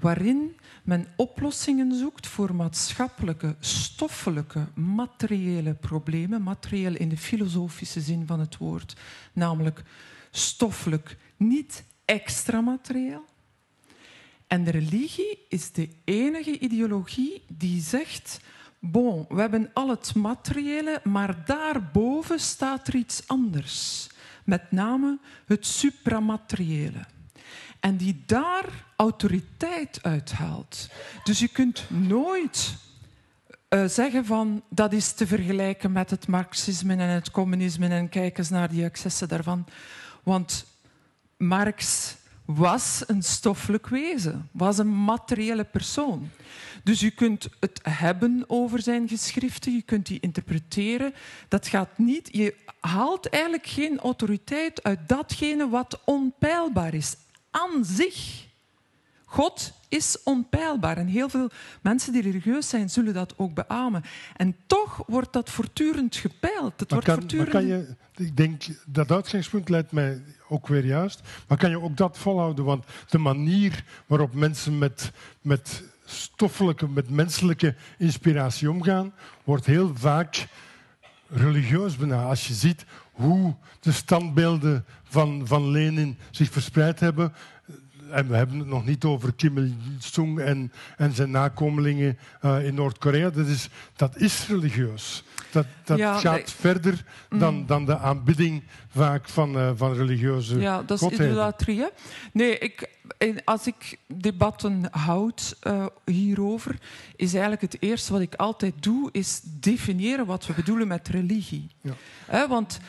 waarin 0.00 0.56
men 0.82 1.06
oplossingen 1.16 1.94
zoekt 1.94 2.26
voor 2.26 2.54
maatschappelijke, 2.54 3.56
stoffelijke, 3.60 4.66
materiële 4.74 5.74
problemen. 5.74 6.42
Materieel 6.42 6.94
in 6.94 7.08
de 7.08 7.16
filosofische 7.16 8.00
zin 8.00 8.26
van 8.26 8.40
het 8.40 8.56
woord, 8.56 8.96
namelijk 9.32 9.82
stoffelijk, 10.30 11.16
niet 11.36 11.84
extra 12.04 12.60
materieel. 12.60 13.24
En 14.50 14.64
de 14.64 14.70
religie 14.70 15.38
is 15.48 15.72
de 15.72 15.88
enige 16.04 16.58
ideologie 16.58 17.42
die 17.48 17.82
zegt: 17.82 18.40
Bon, 18.78 19.26
we 19.28 19.40
hebben 19.40 19.70
al 19.72 19.88
het 19.88 20.14
materiële, 20.14 21.00
maar 21.04 21.44
daarboven 21.44 22.40
staat 22.40 22.88
er 22.88 22.94
iets 22.94 23.22
anders. 23.26 24.08
Met 24.44 24.70
name 24.70 25.18
het 25.46 25.66
supramateriële 25.66 27.06
en 27.80 27.96
die 27.96 28.22
daar 28.26 28.64
autoriteit 28.96 29.98
uithaalt. 30.02 30.88
Dus 31.24 31.38
je 31.38 31.48
kunt 31.48 31.90
nooit 31.90 32.74
uh, 33.68 33.86
zeggen 33.86 34.24
van 34.24 34.62
dat 34.68 34.92
is 34.92 35.12
te 35.12 35.26
vergelijken 35.26 35.92
met 35.92 36.10
het 36.10 36.26
marxisme 36.26 36.96
en 36.96 37.08
het 37.08 37.30
communisme 37.30 37.88
en 37.88 38.08
kijk 38.08 38.38
eens 38.38 38.50
naar 38.50 38.68
die 38.68 38.84
excessen 38.84 39.28
daarvan. 39.28 39.66
Want 40.22 40.64
Marx 41.36 42.14
was 42.54 43.02
een 43.06 43.22
stoffelijk 43.22 43.86
wezen, 43.86 44.48
was 44.52 44.78
een 44.78 45.04
materiële 45.04 45.64
persoon. 45.64 46.30
Dus 46.82 47.00
je 47.00 47.10
kunt 47.10 47.48
het 47.60 47.80
hebben 47.82 48.44
over 48.46 48.82
zijn 48.82 49.08
geschriften, 49.08 49.74
je 49.74 49.82
kunt 49.82 50.06
die 50.06 50.20
interpreteren. 50.20 51.14
Dat 51.48 51.66
gaat 51.66 51.98
niet. 51.98 52.28
Je 52.32 52.54
haalt 52.80 53.28
eigenlijk 53.28 53.66
geen 53.66 53.98
autoriteit 53.98 54.82
uit 54.82 54.98
datgene 55.08 55.68
wat 55.68 56.00
onpeilbaar 56.04 56.94
is 56.94 57.16
aan 57.50 57.84
zich. 57.84 58.48
God 59.24 59.72
is 59.88 60.22
onpeilbaar. 60.24 60.96
En 60.96 61.06
heel 61.06 61.28
veel 61.28 61.50
mensen 61.80 62.12
die 62.12 62.22
religieus 62.22 62.68
zijn, 62.68 62.90
zullen 62.90 63.14
dat 63.14 63.34
ook 63.36 63.54
beamen. 63.54 64.02
En 64.36 64.56
toch 64.66 65.02
wordt 65.06 65.32
dat 65.32 65.50
voortdurend 65.50 66.16
gepeild. 66.16 66.80
Het 66.80 66.90
wordt 66.90 67.06
kan, 67.06 67.14
voortdurend... 67.14 67.50
kan 67.50 67.66
je, 67.66 67.94
ik 68.16 68.36
denk, 68.36 68.62
dat 68.86 69.10
uitgangspunt 69.10 69.68
lijkt 69.68 69.92
mij 69.92 70.22
ook 70.50 70.68
weer 70.68 70.84
juist. 70.84 71.20
Maar 71.48 71.58
kan 71.58 71.70
je 71.70 71.80
ook 71.80 71.96
dat 71.96 72.18
volhouden? 72.18 72.64
Want 72.64 72.84
de 73.08 73.18
manier 73.18 73.84
waarop 74.06 74.34
mensen 74.34 74.78
met, 74.78 75.12
met 75.40 75.84
stoffelijke, 76.04 76.88
met 76.88 77.10
menselijke 77.10 77.74
inspiratie 77.98 78.70
omgaan, 78.70 79.12
wordt 79.44 79.66
heel 79.66 79.92
vaak 79.94 80.46
religieus 81.28 81.96
bijna. 81.96 82.24
Als 82.24 82.46
je 82.46 82.54
ziet 82.54 82.84
hoe 83.12 83.54
de 83.80 83.92
standbeelden 83.92 84.84
van, 85.04 85.42
van 85.46 85.70
Lenin 85.70 86.18
zich 86.30 86.50
verspreid 86.50 87.00
hebben. 87.00 87.32
En 88.10 88.28
we 88.28 88.36
hebben 88.36 88.58
het 88.58 88.68
nog 88.68 88.86
niet 88.86 89.04
over 89.04 89.32
Kim 89.32 89.58
Il-sung 89.58 90.38
en, 90.38 90.72
en 90.96 91.12
zijn 91.12 91.30
nakomelingen 91.30 92.18
uh, 92.44 92.66
in 92.66 92.74
Noord-Korea. 92.74 93.30
Dat 93.30 93.46
is, 93.46 93.68
dat 93.96 94.16
is 94.16 94.46
religieus. 94.48 95.24
Dat, 95.52 95.66
dat 95.84 95.98
Ja, 95.98 96.18
gaat 96.18 96.34
nee. 96.34 96.44
verder 96.46 97.04
dan, 97.28 97.66
dan 97.66 97.84
de 97.84 97.98
aanbidding 97.98 98.62
vaak 98.88 99.28
van, 99.28 99.56
eh, 99.58 99.70
van 99.74 99.92
religieuze 99.94 100.58
Ja, 100.60 100.82
dat 100.82 100.96
is 100.96 101.02
godheden. 101.02 101.26
idolatrie. 101.26 101.78
Hè? 101.80 101.86
Nee, 102.32 102.58
ik, 102.58 102.88
als 103.44 103.66
ik 103.66 103.96
debatten 104.06 104.88
houd 104.90 105.56
eh, 105.60 105.86
hierover, 106.04 106.78
is 107.16 107.32
eigenlijk 107.32 107.62
het 107.62 107.76
eerste 107.82 108.12
wat 108.12 108.20
ik 108.20 108.34
altijd 108.34 108.74
doe, 108.80 109.08
is 109.12 109.40
definiëren 109.44 110.26
wat 110.26 110.46
we 110.46 110.52
bedoelen 110.52 110.88
met 110.88 111.08
religie. 111.08 111.68
Ja. 111.80 111.92
Hè, 112.26 112.48
want 112.48 112.80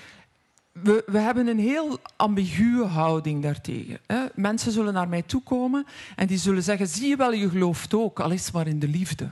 we, 0.71 1.03
we 1.05 1.19
hebben 1.19 1.47
een 1.47 1.59
heel 1.59 1.99
ambiguë 2.15 2.83
houding 2.83 3.43
daartegen. 3.43 3.97
Hè. 4.07 4.19
Mensen 4.35 4.71
zullen 4.71 4.93
naar 4.93 5.09
mij 5.09 5.21
toe 5.21 5.41
komen 5.43 5.85
en 6.15 6.27
die 6.27 6.37
zullen 6.37 6.63
zeggen, 6.63 6.87
zie 6.87 7.07
je 7.07 7.15
wel, 7.15 7.33
je 7.33 7.49
gelooft 7.49 7.93
ook, 7.93 8.19
al 8.19 8.31
is 8.31 8.45
het 8.45 8.53
maar 8.53 8.67
in 8.67 8.79
de 8.79 8.87
liefde. 8.87 9.31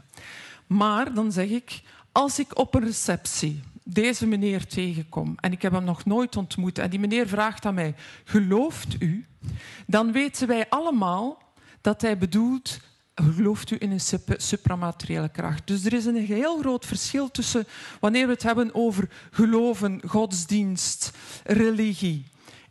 Maar 0.67 1.13
dan 1.13 1.31
zeg 1.31 1.49
ik, 1.49 1.81
als 2.19 2.39
ik 2.39 2.57
op 2.57 2.75
een 2.75 2.83
receptie 2.83 3.61
deze 3.83 4.27
meneer 4.27 4.67
tegenkom 4.67 5.35
en 5.39 5.51
ik 5.51 5.61
heb 5.61 5.71
hem 5.71 5.83
nog 5.83 6.05
nooit 6.05 6.35
ontmoet 6.35 6.77
en 6.77 6.89
die 6.89 6.99
meneer 6.99 7.27
vraagt 7.27 7.65
aan 7.65 7.73
mij, 7.73 7.95
gelooft 8.23 9.01
u? 9.01 9.25
Dan 9.87 10.11
weten 10.11 10.47
wij 10.47 10.69
allemaal 10.69 11.41
dat 11.81 12.01
hij 12.01 12.17
bedoelt, 12.17 12.79
gelooft 13.15 13.71
u 13.71 13.75
in 13.79 13.91
een 13.91 13.99
sup- 13.99 14.33
supramateriële 14.37 15.29
kracht? 15.29 15.67
Dus 15.67 15.85
er 15.85 15.93
is 15.93 16.05
een 16.05 16.25
heel 16.25 16.57
groot 16.59 16.85
verschil 16.85 17.31
tussen 17.31 17.67
wanneer 17.99 18.25
we 18.25 18.33
het 18.33 18.43
hebben 18.43 18.75
over 18.75 19.09
geloven, 19.31 20.01
godsdienst, 20.05 21.11
religie. 21.43 22.25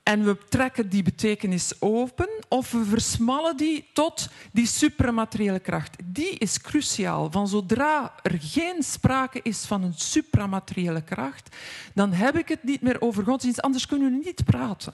En 0.08 0.24
we 0.24 0.36
trekken 0.48 0.88
die 0.88 1.02
betekenis 1.02 1.72
open 1.80 2.28
of 2.48 2.70
we 2.72 2.84
versmallen 2.84 3.56
die 3.56 3.84
tot 3.92 4.28
die 4.52 4.66
supramateriële 4.66 5.58
kracht. 5.60 5.96
Die 6.04 6.30
is 6.38 6.60
cruciaal. 6.60 7.30
Van 7.30 7.48
zodra 7.48 8.14
er 8.22 8.38
geen 8.40 8.82
sprake 8.82 9.40
is 9.42 9.64
van 9.64 9.82
een 9.82 9.94
supramateriële 9.94 11.02
kracht, 11.02 11.56
dan 11.94 12.12
heb 12.12 12.36
ik 12.36 12.48
het 12.48 12.62
niet 12.62 12.80
meer 12.82 13.00
over 13.00 13.24
godsdienst, 13.24 13.60
anders 13.62 13.86
kunnen 13.86 14.10
we 14.10 14.20
niet 14.24 14.44
praten. 14.44 14.92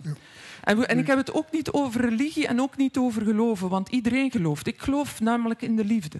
En, 0.65 0.79
we- 0.79 0.87
en 0.87 0.99
ik 0.99 1.07
heb 1.07 1.17
het 1.19 1.33
ook 1.33 1.53
niet 1.53 1.71
over 1.71 2.01
religie 2.01 2.47
en 2.47 2.61
ook 2.61 2.77
niet 2.77 2.97
over 2.97 3.23
geloven, 3.23 3.69
want 3.69 3.89
iedereen 3.89 4.31
gelooft. 4.31 4.67
Ik 4.67 4.81
geloof 4.83 5.21
namelijk 5.21 5.63
in 5.63 5.77
de 5.77 5.85
liefde. 5.85 6.19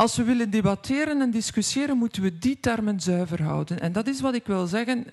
Als 0.00 0.16
we 0.16 0.24
willen 0.24 0.50
debatteren 0.50 1.20
en 1.20 1.30
discussiëren, 1.30 1.96
moeten 1.96 2.22
we 2.22 2.38
die 2.38 2.60
termen 2.60 3.00
zuiver 3.00 3.42
houden. 3.42 3.80
En 3.80 3.92
dat 3.92 4.06
is 4.06 4.20
wat 4.20 4.34
ik 4.34 4.46
wil 4.46 4.66
zeggen. 4.66 5.06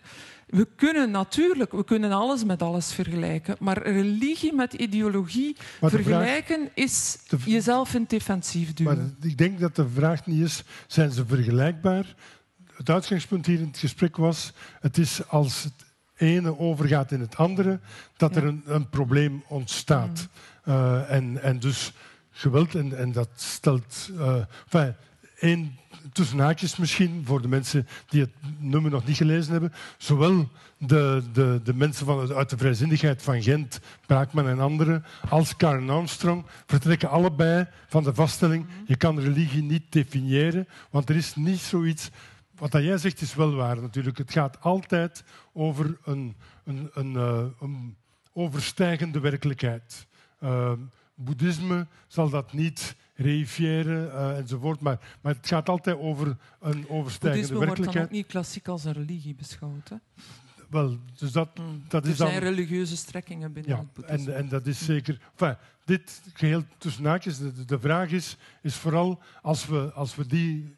We 0.48 0.68
kunnen 0.76 1.12
natuurlijk, 1.12 1.72
we 1.72 1.84
kunnen 1.84 2.12
alles 2.12 2.44
met 2.44 2.62
alles 2.62 2.94
vergelijken, 2.94 3.56
maar 3.60 3.82
religie 3.84 4.54
met 4.54 4.74
ideologie 4.74 5.56
vraag- 5.58 5.92
vergelijken 5.92 6.70
is 6.74 7.18
de- 7.28 7.38
jezelf 7.46 7.94
in 7.94 8.02
het 8.02 8.10
defensief 8.10 8.74
duwen. 8.74 8.98
Maar 8.98 9.30
ik 9.30 9.38
denk 9.38 9.60
dat 9.60 9.76
de 9.76 9.90
vraag 9.90 10.26
niet 10.26 10.44
is, 10.44 10.64
zijn 10.88 11.12
ze 11.12 11.26
vergelijkbaar? 11.26 12.16
Het 12.74 12.90
uitgangspunt 12.90 13.46
hier 13.46 13.60
in 13.60 13.68
het 13.68 13.78
gesprek 13.78 14.16
was, 14.18 14.54
het 14.80 14.98
is 14.98 15.28
als 15.28 15.64
het 15.64 15.86
ene 16.16 16.60
overgaat 16.60 17.12
in 17.12 17.20
het 17.20 17.36
andere, 17.38 17.80
dat 18.18 18.34
Ja. 18.36 18.42
er 18.42 18.48
een, 18.48 18.64
een 18.66 18.90
probleem 18.90 19.44
ontstaat. 19.48 20.28
Eh, 20.64 21.12
en, 21.12 21.42
en 21.44 21.60
dus 21.60 21.94
geweld, 22.38 22.76
en, 22.76 22.98
en 22.98 23.12
dat 23.12 23.30
stelt... 23.36 24.12
eh 24.18 24.42
enfin, 24.66 24.96
één 25.40 25.78
tussen 26.14 26.40
haakjes 26.40 26.78
misschien, 26.78 27.24
voor 27.26 27.42
de 27.42 27.48
mensen 27.48 27.88
die 28.10 28.22
het 28.22 28.32
nummer 28.60 28.92
nog 28.92 29.06
niet 29.06 29.18
gelezen 29.18 29.52
hebben. 29.52 29.74
Zowel 29.98 30.50
de, 30.78 31.24
de, 31.34 31.60
de 31.64 31.74
mensen 31.74 32.06
van, 32.06 32.34
uit 32.34 32.50
de 32.50 32.58
vrijzinnigheid 32.58 33.22
van 33.22 33.42
Gent, 33.42 33.80
Braakman 34.06 34.48
en 34.48 34.60
anderen, 34.60 35.06
als 35.30 35.56
Karen 35.56 35.90
Armstrong 35.90 36.46
vertrekken 36.66 37.10
allebei 37.10 37.68
van 37.88 38.04
de 38.04 38.14
vaststelling 38.14 38.66
je 38.86 38.96
kan 38.96 39.20
religie 39.20 39.64
niet 39.64 39.92
definiëren, 39.92 40.68
want 40.90 41.10
er 41.10 41.16
is 41.16 41.36
niet 41.36 41.60
zoiets... 41.60 42.10
Wat 42.58 42.72
dat 42.72 42.84
jij 42.84 42.98
zegt 42.98 43.22
is 43.22 43.36
wel 43.36 43.56
waar 43.56 43.82
natuurlijk. 43.82 44.18
Het 44.18 44.32
gaat 44.32 44.62
altijd 44.62 45.24
over 45.54 45.98
een, 46.04 46.36
een, 46.64 46.90
een, 46.94 47.16
eh, 47.16 47.46
een 47.60 47.96
overstijgende 48.34 49.20
werkelijkheid. 49.20 50.08
Uh, 50.44 50.72
boeddhisme 51.18 51.88
zal 52.08 52.30
dat 52.30 52.54
niet 52.54 52.96
reifiëren 53.14 54.12
eh, 54.12 54.38
enzovoort, 54.38 54.80
maar, 54.80 55.18
maar 55.22 55.34
het 55.34 55.48
gaat 55.48 55.70
altijd 55.70 55.98
over 55.98 56.38
een 56.60 56.90
overstijgende 56.90 57.48
Boeddhisme 57.48 57.56
wordt 57.56 57.58
dan 57.58 57.66
werkelijkheid. 57.68 58.06
ook 58.06 58.12
niet 58.12 58.26
klassiek 58.26 58.68
als 58.68 58.86
een 58.86 58.94
religie 58.94 59.36
beschouwd. 59.36 59.90
Hè? 59.90 59.96
Wel, 60.70 60.98
dus 61.18 61.32
dat, 61.32 61.50
dat 61.88 62.04
er 62.04 62.10
is 62.10 62.18
dan... 62.18 62.28
zijn 62.28 62.40
religieuze 62.40 62.98
strekkingen 62.98 63.54
binnen 63.54 63.72
Ja, 63.72 63.80
het 63.80 63.94
boeddhisme. 63.94 64.32
en, 64.32 64.38
en 64.38 64.50
dat 64.50 64.68
is 64.68 64.86
zeker. 64.86 65.20
Enfin, 65.32 65.58
dit 65.86 66.22
geheel 66.34 66.64
tussen 66.78 67.06
haakjes. 67.06 67.38
De, 67.38 67.66
de 67.66 67.80
vraag 67.80 68.12
is, 68.12 68.38
is 68.62 68.76
vooral 68.76 69.22
als 69.42 69.66
we, 69.66 69.92
als 69.94 70.16
we 70.16 70.26
die 70.26 70.76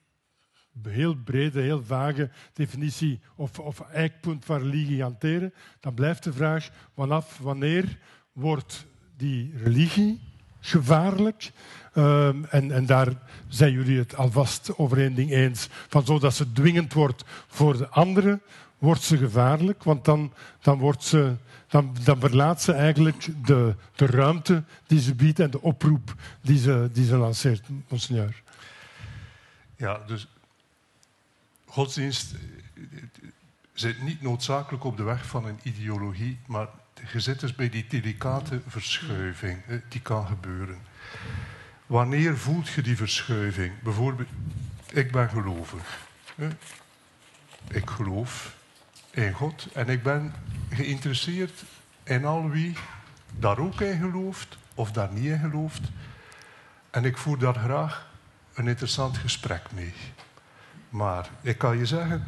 heel 0.87 1.15
brede, 1.15 1.61
heel 1.61 1.83
vage 1.83 2.29
definitie 2.53 3.19
of, 3.35 3.59
of 3.59 3.79
eikpunt 3.79 4.45
van 4.45 4.57
religie 4.57 5.01
hanteren, 5.01 5.53
dan 5.79 5.93
blijft 5.93 6.23
de 6.23 6.33
vraag 6.33 6.69
vanaf 6.95 7.37
wanneer 7.37 7.97
wordt 8.31 8.85
die 9.17 9.57
religie 9.57 10.28
gevaarlijk? 10.59 11.51
Ehm, 11.93 12.43
en, 12.49 12.71
en 12.71 12.85
daar 12.85 13.07
zijn 13.47 13.71
jullie 13.71 13.97
het 13.97 14.15
alvast 14.15 14.77
over 14.77 14.97
één 14.97 15.15
ding 15.15 15.31
eens. 15.31 15.67
Van 15.87 16.05
zodat 16.05 16.33
ze 16.33 16.51
dwingend 16.51 16.93
wordt 16.93 17.23
voor 17.47 17.77
de 17.77 17.87
anderen, 17.87 18.41
wordt 18.77 19.01
ze 19.01 19.17
gevaarlijk. 19.17 19.83
Want 19.83 20.05
dan, 20.05 20.33
dan, 20.61 20.77
wordt 20.77 21.03
ze, 21.03 21.35
dan, 21.67 21.95
dan 22.03 22.19
verlaat 22.19 22.61
ze 22.61 22.73
eigenlijk 22.73 23.27
de, 23.45 23.75
de 23.95 24.05
ruimte 24.05 24.63
die 24.87 25.01
ze 25.01 25.15
biedt 25.15 25.39
en 25.39 25.51
de 25.51 25.61
oproep 25.61 26.15
die 26.41 26.57
ze, 26.57 26.89
die 26.93 27.05
ze 27.05 27.17
lanceert, 27.17 27.65
monseigneur. 27.87 28.41
Ja, 29.75 30.01
dus 30.07 30.27
godsdienst 31.65 32.35
zit 33.73 34.01
niet 34.01 34.21
noodzakelijk 34.21 34.83
op 34.83 34.97
de 34.97 35.03
weg 35.03 35.25
van 35.25 35.45
een 35.45 35.59
ideologie, 35.63 36.39
maar 36.45 36.67
je 37.11 37.19
zit 37.19 37.39
dus 37.39 37.55
bij 37.55 37.69
die 37.69 37.85
delicate 37.87 38.61
verschuiving. 38.67 39.61
Die 39.87 40.01
kan 40.01 40.27
gebeuren. 40.27 40.77
Wanneer 41.85 42.37
voelt 42.37 42.69
je 42.69 42.81
die 42.81 42.97
verschuiving? 42.97 43.81
Bijvoorbeeld, 43.81 44.29
ik 44.91 45.11
ben 45.11 45.29
gelovig. 45.29 45.99
Ik 47.67 47.89
geloof 47.89 48.55
in 49.11 49.33
God 49.33 49.67
en 49.73 49.87
ik 49.87 50.03
ben 50.03 50.33
geïnteresseerd 50.69 51.63
in 52.03 52.25
al 52.25 52.49
wie 52.49 52.77
daar 53.39 53.57
ook 53.57 53.81
in 53.81 53.99
gelooft 53.99 54.57
of 54.73 54.91
daar 54.91 55.11
niet 55.11 55.25
in 55.25 55.39
gelooft. 55.39 55.81
En 56.89 57.05
ik 57.05 57.17
voer 57.17 57.37
daar 57.37 57.55
graag 57.55 58.07
een 58.53 58.67
interessant 58.67 59.17
gesprek 59.17 59.71
mee. 59.71 59.93
Maar 60.89 61.29
ik 61.41 61.57
kan 61.57 61.77
je 61.77 61.85
zeggen, 61.85 62.27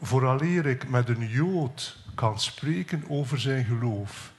vooraleer 0.00 0.66
ik 0.66 0.88
met 0.88 1.08
een 1.08 1.28
Jood 1.28 2.03
kan 2.14 2.40
spreken 2.40 3.04
over 3.08 3.40
zijn 3.40 3.64
geloof 3.64 4.32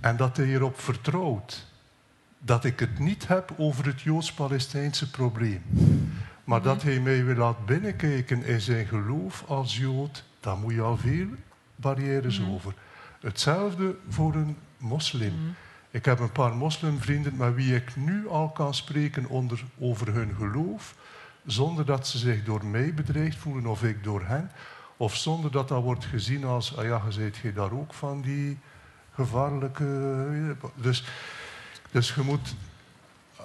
en 0.00 0.16
dat 0.16 0.36
hij 0.36 0.46
erop 0.46 0.80
vertrouwt 0.80 1.66
dat 2.38 2.64
ik 2.64 2.80
het 2.80 2.98
niet 2.98 3.28
heb 3.28 3.54
over 3.56 3.86
het 3.86 4.00
Joods-Palestijnse 4.00 5.10
probleem, 5.10 5.62
maar 6.44 6.58
mhm. 6.58 6.68
dat 6.68 6.82
hij 6.82 7.00
mij 7.00 7.24
wil 7.24 7.36
laten 7.36 7.64
binnenkijken 7.64 8.44
in 8.44 8.60
zijn 8.60 8.86
geloof 8.86 9.44
als 9.46 9.76
Jood, 9.76 10.24
dan 10.40 10.60
moet 10.60 10.72
je 10.72 10.80
al 10.80 10.96
veel 10.96 11.26
barrières 11.76 12.40
mhm. 12.40 12.50
over. 12.50 12.74
Hetzelfde 13.20 13.96
voor 14.08 14.34
een 14.34 14.56
moslim. 14.78 15.34
Mhm. 15.34 15.50
Ik 15.90 16.04
heb 16.04 16.18
een 16.18 16.32
paar 16.32 16.56
moslimvrienden 16.56 17.36
met 17.36 17.54
wie 17.54 17.74
ik 17.74 17.96
nu 17.96 18.28
al 18.28 18.48
kan 18.48 18.74
spreken 18.74 19.26
onder, 19.26 19.64
over 19.78 20.12
hun 20.12 20.34
geloof, 20.38 20.94
zonder 21.46 21.84
dat 21.84 22.06
ze 22.06 22.18
zich 22.18 22.44
door 22.44 22.66
mij 22.66 22.94
bedreigd 22.94 23.36
voelen 23.36 23.66
of 23.66 23.82
ik 23.82 24.04
door 24.04 24.22
hen. 24.24 24.50
Of 25.02 25.16
zonder 25.16 25.50
dat 25.50 25.68
dat 25.68 25.82
wordt 25.82 26.04
gezien 26.04 26.44
als, 26.44 26.76
ah 26.76 26.84
ja, 26.84 27.02
je 27.10 27.30
je 27.42 27.52
daar 27.52 27.72
ook 27.72 27.94
van 27.94 28.20
die 28.20 28.58
gevaarlijke... 29.14 30.56
Dus, 30.74 31.04
dus 31.90 32.14
je 32.14 32.20
moet... 32.20 32.54
Eh, 33.36 33.44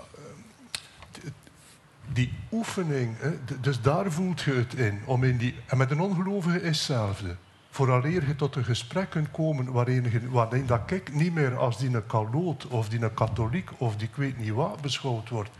die 2.14 2.34
oefening, 2.52 3.18
dus 3.62 3.82
daar 3.82 4.12
voelt 4.12 4.42
je 4.42 4.54
het 4.54 4.74
in. 4.74 5.02
Om 5.06 5.24
in 5.24 5.38
die, 5.38 5.56
en 5.66 5.78
met 5.78 5.92
een 5.92 6.00
ongelovige 6.00 6.62
is 6.62 6.68
hetzelfde. 6.68 7.36
Vooraleer 7.70 8.28
je 8.28 8.36
tot 8.36 8.56
een 8.56 8.66
gesprek 8.66 9.10
kunt 9.10 9.32
komen 9.32 9.72
waarin, 9.72 10.12
je, 10.12 10.30
waarin 10.30 10.66
dat 10.66 10.92
ik 10.92 11.14
niet 11.14 11.34
meer 11.34 11.58
als 11.58 11.78
die 11.78 11.96
een 11.96 12.06
kaloot 12.06 12.68
of 12.68 12.90
die 12.90 13.02
een 13.02 13.14
katholiek 13.14 13.70
of 13.78 13.96
die 13.96 14.08
ik 14.08 14.16
weet 14.16 14.38
niet 14.38 14.52
wat 14.52 14.82
beschouwd 14.82 15.30
wordt, 15.30 15.52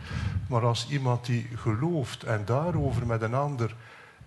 maar 0.48 0.64
als 0.64 0.88
iemand 0.90 1.26
die 1.26 1.48
gelooft 1.54 2.22
en 2.22 2.44
daarover 2.44 3.06
met 3.06 3.22
een 3.22 3.34
ander 3.34 3.74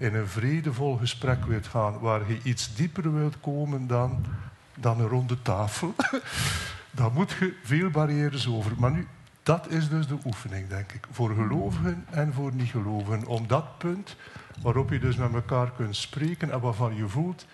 in 0.02 0.16
een 0.16 0.28
vredevol 0.28 0.98
gesprek 0.98 1.46
wilt 1.46 1.68
gaan, 1.68 2.00
waar 2.00 2.30
je 2.30 2.40
iets 2.44 2.76
dieper 2.76 3.14
wilt 3.14 3.40
komen 3.40 3.88
dan, 3.88 4.26
dan 4.76 5.00
een 5.00 5.08
ronde 5.08 5.42
tafel, 5.42 5.96
dan 7.00 7.14
moet 7.14 7.32
je 7.40 7.54
veel 7.64 7.90
barrières 7.90 8.48
over. 8.48 8.72
Maar 8.78 8.92
nu, 8.92 9.08
dat 9.44 9.70
is 9.70 9.90
dus 9.90 10.08
de 10.08 10.18
oefening, 10.26 10.68
denk 10.68 10.92
ik, 10.92 11.08
voor 11.12 11.36
gelovigen 11.36 12.06
en 12.10 12.34
voor 12.34 12.54
niet-gelovigen. 12.54 13.26
Om 13.26 13.48
dat 13.48 13.78
punt 13.78 14.16
waarop 14.62 14.90
je 14.90 15.00
dus 15.00 15.16
met 15.16 15.34
elkaar 15.34 15.72
kunt 15.72 15.96
spreken 15.96 16.52
en 16.52 16.60
waarvan 16.60 16.96
je 16.96 17.08
voelt, 17.08 17.46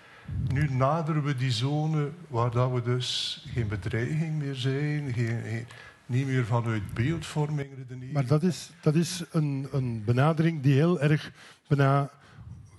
nu 0.48 0.72
naderen 0.72 1.24
we 1.24 1.36
die 1.36 1.52
zone 1.52 2.10
waar 2.28 2.52
dat 2.52 2.72
we 2.72 2.82
dus 2.82 3.42
geen 3.54 3.68
bedreiging 3.68 4.38
meer 4.38 4.56
zijn, 4.56 5.14
geen, 5.14 5.66
niet 6.06 6.28
meer 6.28 6.46
vanuit 6.46 6.94
beeldvorming 6.94 7.70
redeneren. 7.78 8.14
Maar 8.14 8.26
dat 8.26 8.44
is, 8.44 8.70
dat 8.82 8.96
is 8.96 9.24
een, 9.32 9.68
een 9.72 10.04
benadering 10.06 10.62
die 10.62 10.74
heel 10.74 11.02
erg 11.02 11.32
bijna 11.68 12.10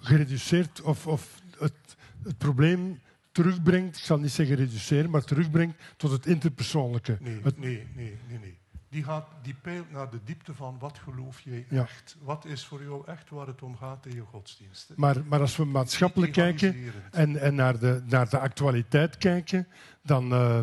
gereduceerd 0.09 0.81
of, 0.81 1.07
of 1.07 1.41
het, 1.59 1.97
het 2.25 2.39
probleem 2.39 3.01
terugbrengt, 3.33 3.97
ik 3.97 4.05
zal 4.05 4.19
niet 4.19 4.31
zeggen 4.31 4.57
reduceren, 4.57 5.11
maar 5.11 5.25
terugbrengt 5.25 5.79
tot 5.97 6.11
het 6.11 6.27
interpersoonlijke. 6.27 7.17
Nee, 7.21 7.41
het... 7.43 7.59
nee, 7.59 7.87
nee, 7.95 8.19
nee, 8.29 8.39
nee. 8.39 8.59
Die, 8.91 9.05
gaat, 9.05 9.29
die 9.43 9.55
peilt 9.63 9.91
naar 9.91 10.11
de 10.11 10.19
diepte 10.25 10.55
van 10.55 10.77
wat 10.79 10.99
geloof 10.99 11.41
jij 11.41 11.67
echt? 11.71 12.17
Wat 12.21 12.45
is 12.45 12.65
voor 12.65 12.83
jou 12.83 13.03
echt 13.07 13.31
waar 13.31 13.47
het 13.47 13.63
om 13.63 13.77
gaat 13.77 14.07
in 14.07 14.15
je 14.15 14.23
godsdienst? 14.23 14.93
Maar, 14.97 15.25
maar 15.25 15.41
als 15.41 15.57
we 15.57 15.65
maatschappelijk 15.65 16.33
kijken 16.33 16.77
en, 17.11 17.37
en 17.37 17.55
naar, 17.55 17.79
de, 17.79 18.03
naar 18.07 18.29
de 18.29 18.39
actualiteit 18.39 19.19
kijken, 19.19 19.69
dan, 20.03 20.33
uh, 20.33 20.61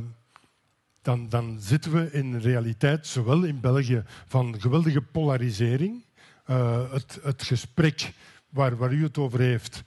dan, 1.01 1.29
dan 1.29 1.58
zitten 1.60 1.91
we 1.91 2.12
in 2.12 2.38
realiteit, 2.38 3.08
zowel 3.08 3.43
in 3.43 3.60
België, 3.60 4.03
van 4.27 4.62
geweldige 4.62 5.01
polarisering. 5.01 6.03
Uh, 6.49 6.91
het, 6.91 7.19
het 7.23 7.43
gesprek 7.43 8.13
waar, 8.55 8.75
waar 8.75 8.91
u 8.91 9.03
het 9.03 9.17
over 9.17 9.39
heeft, 9.39 9.83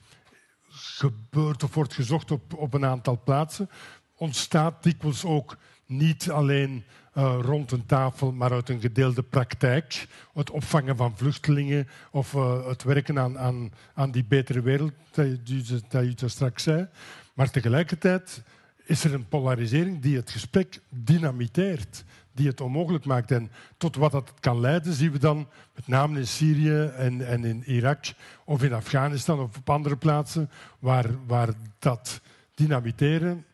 gebeurt 0.70 1.62
of 1.62 1.74
wordt 1.74 1.94
gezocht 1.94 2.30
op, 2.30 2.54
op 2.54 2.74
een 2.74 2.84
aantal 2.84 3.20
plaatsen, 3.24 3.70
ontstaat 4.16 4.82
dikwijls 4.82 5.24
ook 5.24 5.56
niet 5.86 6.30
alleen 6.30 6.84
uh, 7.14 7.38
rond 7.40 7.72
een 7.72 7.86
tafel, 7.86 8.32
maar 8.32 8.52
uit 8.52 8.68
een 8.68 8.80
gedeelde 8.80 9.22
praktijk. 9.22 10.06
Het 10.34 10.50
opvangen 10.50 10.96
van 10.96 11.16
vluchtelingen 11.16 11.88
of 12.10 12.32
uh, 12.32 12.66
het 12.66 12.82
werken 12.82 13.18
aan, 13.18 13.38
aan, 13.38 13.72
aan 13.94 14.10
die 14.10 14.24
betere 14.24 14.60
wereld, 14.60 14.92
dat 15.10 15.26
je, 15.44 15.80
dat 15.88 16.20
je 16.20 16.28
straks 16.28 16.62
zei. 16.62 16.88
Maar 17.34 17.50
tegelijkertijd 17.50 18.42
is 18.88 19.04
er 19.04 19.14
een 19.14 19.28
polarisering 19.28 20.00
die 20.00 20.16
het 20.16 20.30
gesprek 20.30 20.80
dynamiteert 20.88 22.04
die 22.32 22.46
het 22.46 22.60
onmogelijk 22.60 23.04
maakt. 23.04 23.30
En 23.30 23.50
tot 23.76 23.96
wat 23.96 24.12
dat 24.12 24.32
kan 24.40 24.60
leiden, 24.60 24.92
zien 24.92 25.12
we 25.12 25.18
dan 25.18 25.48
met 25.74 25.86
name 25.86 26.18
in 26.18 26.26
Syrië 26.26 26.92
en, 26.96 27.26
en 27.26 27.44
in 27.44 27.62
Irak 27.64 28.04
of 28.44 28.62
in 28.62 28.72
Afghanistan 28.72 29.40
of 29.40 29.56
op 29.56 29.70
andere 29.70 29.96
plaatsen, 29.96 30.50
waar, 30.78 31.06
waar 31.26 31.48
dat 31.78 32.20
dynamiteren 32.54 33.44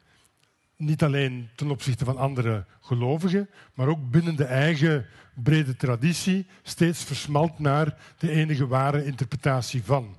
niet 0.77 1.03
alleen 1.03 1.49
ten 1.55 1.70
opzichte 1.70 2.05
van 2.05 2.16
andere 2.16 2.64
gelovigen, 2.81 3.49
maar 3.75 3.88
ook 3.88 4.11
binnen 4.11 4.37
de 4.37 4.44
eigen 4.44 5.07
brede 5.35 5.77
traditie 5.77 6.47
steeds 6.62 7.05
versmalt 7.05 7.59
naar 7.59 7.97
de 8.18 8.31
enige 8.31 8.66
ware 8.66 9.05
interpretatie 9.05 9.85
van. 9.85 10.16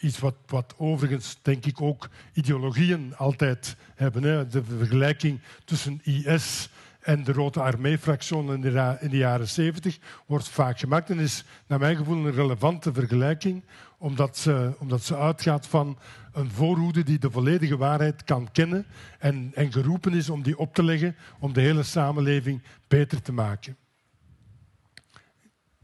Iets 0.00 0.18
wat, 0.18 0.34
wat 0.46 0.74
overigens, 0.76 1.38
denk 1.42 1.66
ik, 1.66 1.80
ook 1.80 2.08
ideologieën 2.32 3.16
altijd 3.16 3.76
hebben. 3.94 4.22
Hè. 4.22 4.46
De 4.46 4.64
vergelijking 4.64 5.40
tussen 5.64 6.00
IS 6.02 6.68
en 7.00 7.24
de 7.24 7.32
Rode 7.32 7.60
Armee-fractie 7.60 8.36
in, 8.36 8.64
in 9.00 9.10
de 9.10 9.16
jaren 9.16 9.48
70 9.48 9.98
wordt 10.26 10.48
vaak 10.48 10.78
gemaakt 10.78 11.10
en 11.10 11.18
is 11.18 11.44
naar 11.66 11.78
mijn 11.78 11.96
gevoel 11.96 12.26
een 12.26 12.32
relevante 12.32 12.92
vergelijking, 12.92 13.64
omdat 13.98 14.38
ze, 14.38 14.72
omdat 14.78 15.02
ze 15.02 15.16
uitgaat 15.16 15.66
van 15.66 15.98
een 16.32 16.50
voorhoede 16.50 17.02
die 17.02 17.18
de 17.18 17.30
volledige 17.30 17.76
waarheid 17.76 18.24
kan 18.24 18.48
kennen 18.52 18.86
en, 19.18 19.50
en 19.54 19.72
geroepen 19.72 20.14
is 20.14 20.30
om 20.30 20.42
die 20.42 20.58
op 20.58 20.74
te 20.74 20.82
leggen 20.82 21.16
om 21.38 21.52
de 21.52 21.60
hele 21.60 21.82
samenleving 21.82 22.62
beter 22.88 23.22
te 23.22 23.32
maken. 23.32 23.76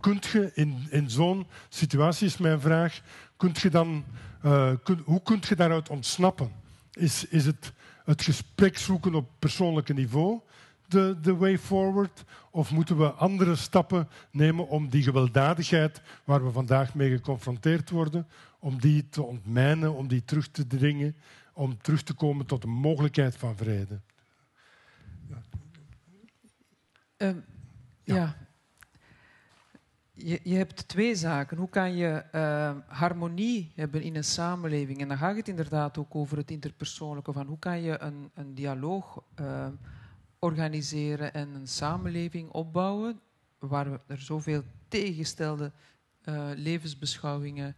Kunt 0.00 0.26
je 0.26 0.50
in, 0.54 0.86
in 0.90 1.10
zo'n 1.10 1.46
situatie, 1.68 2.26
is 2.26 2.36
mijn 2.36 2.60
vraag, 2.60 3.00
kunt 3.36 3.58
je 3.58 3.70
dan, 3.70 4.04
uh, 4.44 4.72
kun, 4.82 5.02
hoe 5.04 5.22
kunt 5.22 5.46
je 5.46 5.56
daaruit 5.56 5.88
ontsnappen? 5.88 6.52
Is, 6.92 7.26
is 7.26 7.46
het 7.46 7.72
het 8.04 8.22
gesprek 8.22 8.78
zoeken 8.78 9.14
op 9.14 9.28
persoonlijke 9.38 9.92
niveau? 9.92 10.40
de, 10.88 11.16
de 11.20 11.36
way 11.36 11.58
forward? 11.58 12.24
Of 12.50 12.70
moeten 12.70 12.98
we 12.98 13.10
andere 13.10 13.56
stappen 13.56 14.08
nemen 14.30 14.68
om 14.68 14.88
die 14.88 15.02
gewelddadigheid 15.02 16.00
waar 16.24 16.44
we 16.44 16.50
vandaag 16.50 16.94
mee 16.94 17.10
geconfronteerd 17.10 17.90
worden, 17.90 18.26
om 18.58 18.80
die 18.80 19.08
te 19.08 19.22
ontmijnen, 19.22 19.94
om 19.94 20.08
die 20.08 20.24
terug 20.24 20.48
te 20.48 20.66
dringen, 20.66 21.16
om 21.52 21.78
terug 21.82 22.02
te 22.02 22.14
komen 22.14 22.46
tot 22.46 22.64
een 22.64 22.70
mogelijkheid 22.70 23.36
van 23.36 23.56
vrede? 23.56 24.00
Uh, 27.18 27.30
ja. 28.04 28.36
Je, 30.18 30.40
je, 30.42 30.56
hebt 30.56 30.88
twee 30.88 31.14
zaken. 31.14 31.56
Hoe 31.56 31.68
kan 31.68 31.96
je 31.96 32.24
uh, 32.34 32.76
harmonie 32.86 33.72
hebben 33.74 34.02
in 34.02 34.16
een 34.16 34.24
samenleving? 34.24 35.00
En 35.00 35.08
dan 35.08 35.16
gaat 35.16 35.36
het 35.36 35.48
inderdaad 35.48 35.98
ook 35.98 36.14
over 36.14 36.36
het 36.36 36.50
interpersoonlijke. 36.50 37.32
Van 37.32 37.46
hoe 37.46 37.58
kan 37.58 37.82
je 37.82 38.00
een, 38.00 38.30
een 38.34 38.54
dialoog 38.54 39.22
uh, 39.40 39.66
organiseren 40.38 41.34
en 41.34 41.54
een 41.54 41.68
samenleving 41.68 42.50
opbouwen 42.50 43.20
waar 43.58 43.90
we 43.90 44.00
er 44.06 44.20
zoveel 44.20 44.62
tegengestelde 44.88 45.72
uh, 46.24 46.50
levensbeschouwingen 46.54 47.76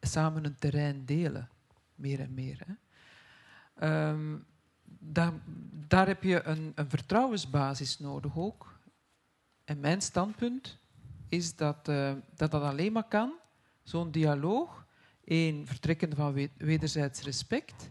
samen 0.00 0.44
een 0.44 0.56
terrein 0.58 1.04
delen, 1.04 1.48
meer 1.94 2.20
en 2.20 2.34
meer. 2.34 2.66
Um, 3.82 4.44
daar, 4.84 5.32
daar, 5.88 6.06
heb 6.06 6.22
je 6.22 6.42
een, 6.42 6.72
een, 6.74 6.90
vertrouwensbasis 6.90 7.98
nodig 7.98 8.36
ook. 8.36 8.78
En 9.64 9.80
mijn 9.80 10.00
standpunt 10.00 10.78
is 11.32 11.56
dat 11.56 11.88
uh, 11.88 12.12
dat, 12.34 12.50
dat 12.50 12.62
alleen 12.62 12.92
maar 12.92 13.08
kan, 13.08 13.32
zo'n 13.82 14.10
dialoog, 14.10 14.86
één, 15.24 15.66
vertrekkende 15.66 16.16
van 16.16 16.48
wederzijds 16.56 17.22
respect, 17.22 17.90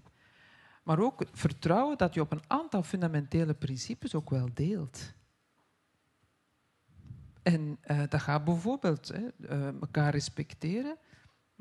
maar 0.83 0.99
ook 0.99 1.23
vertrouwen 1.31 1.97
dat 1.97 2.13
je 2.13 2.21
op 2.21 2.31
een 2.31 2.43
aantal 2.47 2.83
fundamentele 2.83 3.53
principes 3.53 4.15
ook 4.15 4.29
wel 4.29 4.49
deelt. 4.53 5.13
En 7.43 7.79
uh, 7.85 8.01
dat 8.09 8.21
gaat 8.21 8.43
bijvoorbeeld 8.43 9.07
hè, 9.07 9.27
uh, 9.37 9.67
elkaar 9.67 10.11
respecteren, 10.11 10.97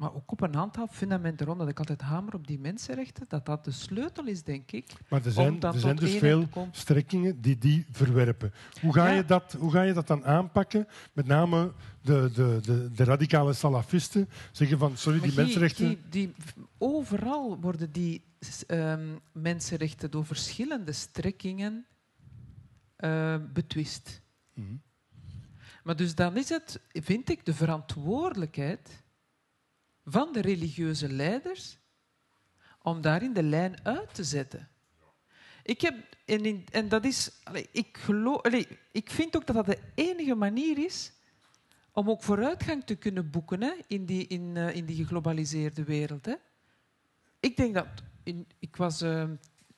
maar 0.00 0.14
ook 0.14 0.32
op 0.32 0.40
een 0.40 0.56
aantal 0.56 0.86
fundamenten 0.86 1.46
rond, 1.46 1.58
dat 1.58 1.68
ik 1.68 1.78
altijd 1.78 2.00
hamer 2.00 2.34
op 2.34 2.46
die 2.46 2.58
mensenrechten, 2.58 3.24
dat 3.28 3.46
dat 3.46 3.64
de 3.64 3.70
sleutel 3.70 4.26
is, 4.26 4.42
denk 4.42 4.72
ik. 4.72 4.92
Maar 5.08 5.24
er 5.24 5.32
zijn, 5.32 5.62
er 5.62 5.78
zijn 5.78 5.96
dus 5.96 6.16
veel 6.16 6.48
strekkingen 6.72 7.40
die 7.40 7.58
die 7.58 7.86
verwerpen. 7.90 8.52
Hoe 8.80 8.92
ga, 8.92 9.08
je 9.08 9.24
dat, 9.24 9.52
hoe 9.58 9.70
ga 9.70 9.82
je 9.82 9.92
dat 9.92 10.06
dan 10.06 10.24
aanpakken? 10.24 10.86
Met 11.12 11.26
name 11.26 11.72
de, 12.02 12.30
de, 12.34 12.58
de, 12.62 12.90
de 12.92 13.04
radicale 13.04 13.52
salafisten 13.52 14.28
zeggen 14.52 14.78
van, 14.78 14.96
sorry, 14.96 15.20
die, 15.20 15.34
mensenrechten... 15.34 15.86
Die, 15.86 15.98
die, 16.08 16.34
overal 16.78 17.60
worden 17.60 17.92
die 17.92 18.24
um, 18.66 19.20
mensenrechten 19.32 20.10
door 20.10 20.26
verschillende 20.26 20.92
strekkingen 20.92 21.86
uh, 22.98 23.36
betwist. 23.52 24.22
Mhm. 24.54 24.74
Maar 25.82 25.96
dus 25.96 26.14
dan 26.14 26.36
is 26.36 26.48
het, 26.48 26.80
vind 26.92 27.30
ik, 27.30 27.44
de 27.44 27.54
verantwoordelijkheid 27.54 29.02
van 30.10 30.32
de 30.32 30.40
religieuze 30.40 31.12
leiders 31.12 31.78
om 32.82 33.00
daarin 33.00 33.32
de 33.32 33.42
lijn 33.42 33.84
uit 33.84 34.14
te 34.14 34.24
zetten. 34.24 34.68
Ik 35.62 35.80
heb, 35.80 35.94
en, 36.24 36.64
en 36.64 36.88
dat 36.88 37.04
is, 37.04 37.30
ik, 37.72 37.98
geloof, 37.98 38.42
ik 38.92 39.10
vind 39.10 39.36
ook 39.36 39.46
dat 39.46 39.56
dat 39.56 39.66
de 39.66 39.78
enige 39.94 40.34
manier 40.34 40.78
is 40.78 41.12
om 41.92 42.10
ook 42.10 42.22
vooruitgang 42.22 42.84
te 42.84 42.96
kunnen 42.96 43.30
boeken 43.30 43.62
hè, 43.62 43.72
in, 43.86 44.06
die, 44.06 44.26
in, 44.26 44.56
uh, 44.56 44.74
in 44.74 44.86
die 44.86 44.96
geglobaliseerde 44.96 45.84
wereld. 45.84 46.26
Hè. 46.26 46.34
Ik 47.40 47.56
denk 47.56 47.74
dat, 47.74 47.86
in, 48.22 48.46
ik 48.58 48.76
was 48.76 49.02
uh, 49.02 49.24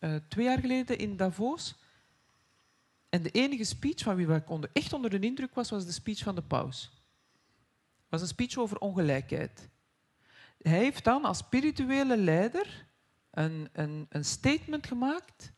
uh, 0.00 0.16
twee 0.28 0.44
jaar 0.44 0.58
geleden 0.58 0.98
in 0.98 1.16
Davos 1.16 1.74
en 3.08 3.22
de 3.22 3.30
enige 3.30 3.64
speech 3.64 4.02
van 4.02 4.16
wie 4.16 4.34
ik 4.34 4.50
onder, 4.50 4.70
echt 4.72 4.92
onder 4.92 5.10
de 5.10 5.18
indruk 5.18 5.54
was, 5.54 5.70
was 5.70 5.86
de 5.86 5.92
speech 5.92 6.18
van 6.18 6.34
de 6.34 6.42
paus. 6.42 6.90
Het 8.02 8.10
was 8.10 8.20
een 8.20 8.26
speech 8.26 8.56
over 8.56 8.78
ongelijkheid. 8.78 9.68
Hij 10.62 10.78
heeft 10.78 11.04
dan 11.04 11.24
als 11.24 11.38
spirituele 11.38 12.16
leider 12.16 12.86
een, 13.30 13.68
een, 13.72 14.06
een 14.08 14.24
statement 14.24 14.86
gemaakt 14.86 15.52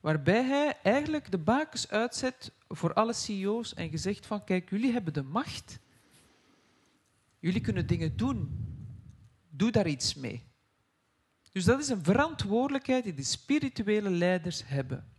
waarbij 0.00 0.44
hij 0.44 0.78
eigenlijk 0.82 1.30
de 1.30 1.38
bakens 1.38 1.88
uitzet 1.90 2.52
voor 2.68 2.92
alle 2.92 3.12
CEO's 3.12 3.74
en 3.74 3.90
gezegd 3.90 4.26
van 4.26 4.44
kijk, 4.44 4.70
jullie 4.70 4.92
hebben 4.92 5.12
de 5.12 5.22
macht. 5.22 5.78
Jullie 7.38 7.60
kunnen 7.60 7.86
dingen 7.86 8.16
doen. 8.16 8.66
Doe 9.50 9.70
daar 9.70 9.86
iets 9.86 10.14
mee. 10.14 10.46
Dus 11.52 11.64
dat 11.64 11.80
is 11.80 11.88
een 11.88 12.04
verantwoordelijkheid 12.04 13.04
die 13.04 13.14
de 13.14 13.22
spirituele 13.22 14.10
leiders 14.10 14.62
hebben. 14.66 15.12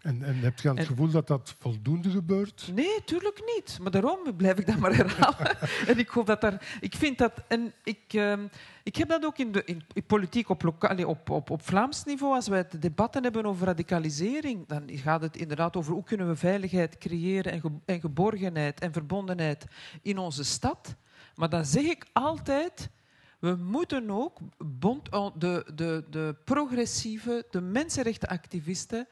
En, 0.00 0.22
en 0.22 0.34
heb 0.34 0.60
je 0.60 0.68
het 0.68 0.86
gevoel 0.86 1.10
dat 1.10 1.26
dat 1.26 1.54
voldoende 1.58 2.10
gebeurt? 2.10 2.70
Nee, 2.74 3.04
tuurlijk 3.04 3.42
niet. 3.56 3.78
Maar 3.82 3.90
daarom 3.90 4.36
blijf 4.36 4.58
ik 4.58 4.66
dat 4.66 4.78
maar 4.78 4.94
herhalen. 4.96 5.58
en 5.90 5.98
ik 5.98 6.08
hoop 6.08 6.26
dat 6.26 6.40
daar... 6.40 6.78
Ik 6.80 6.94
vind 6.94 7.18
dat... 7.18 7.32
En 7.48 7.72
ik, 7.84 8.02
ehm, 8.08 8.46
ik 8.82 8.96
heb 8.96 9.08
dat 9.08 9.24
ook 9.24 9.38
in, 9.38 9.52
de, 9.52 9.64
in, 9.64 9.82
politiek 10.06 10.48
op, 10.48 10.62
lokaal, 10.62 11.06
op, 11.06 11.30
op, 11.30 11.50
op 11.50 11.62
Vlaams 11.62 12.04
niveau. 12.04 12.34
Als 12.34 12.48
wij 12.48 12.58
het 12.58 12.82
debatten 12.82 13.22
hebben 13.22 13.46
over 13.46 13.66
radicalisering, 13.66 14.68
dan 14.68 14.82
gaat 14.88 15.22
het 15.22 15.36
inderdaad 15.36 15.76
over 15.76 15.92
hoe 15.92 16.04
kunnen 16.04 16.28
we 16.28 16.36
veiligheid 16.36 16.98
creëren 16.98 17.52
en, 17.52 17.82
en 17.84 18.00
geborgenheid 18.00 18.80
en 18.80 18.92
verbondenheid 18.92 19.66
in 20.02 20.18
onze 20.18 20.44
stad. 20.44 20.94
Maar 21.34 21.48
dan 21.48 21.64
zeg 21.64 21.84
ik 21.84 22.06
altijd... 22.12 22.90
We 23.38 23.54
moeten 23.54 24.10
ook 24.10 24.38
bond, 24.58 25.10
de, 25.34 25.66
de, 25.74 26.04
de 26.10 26.36
progressieve, 26.44 27.46
de 27.50 27.60
mensenrechtenactivisten 27.60 29.08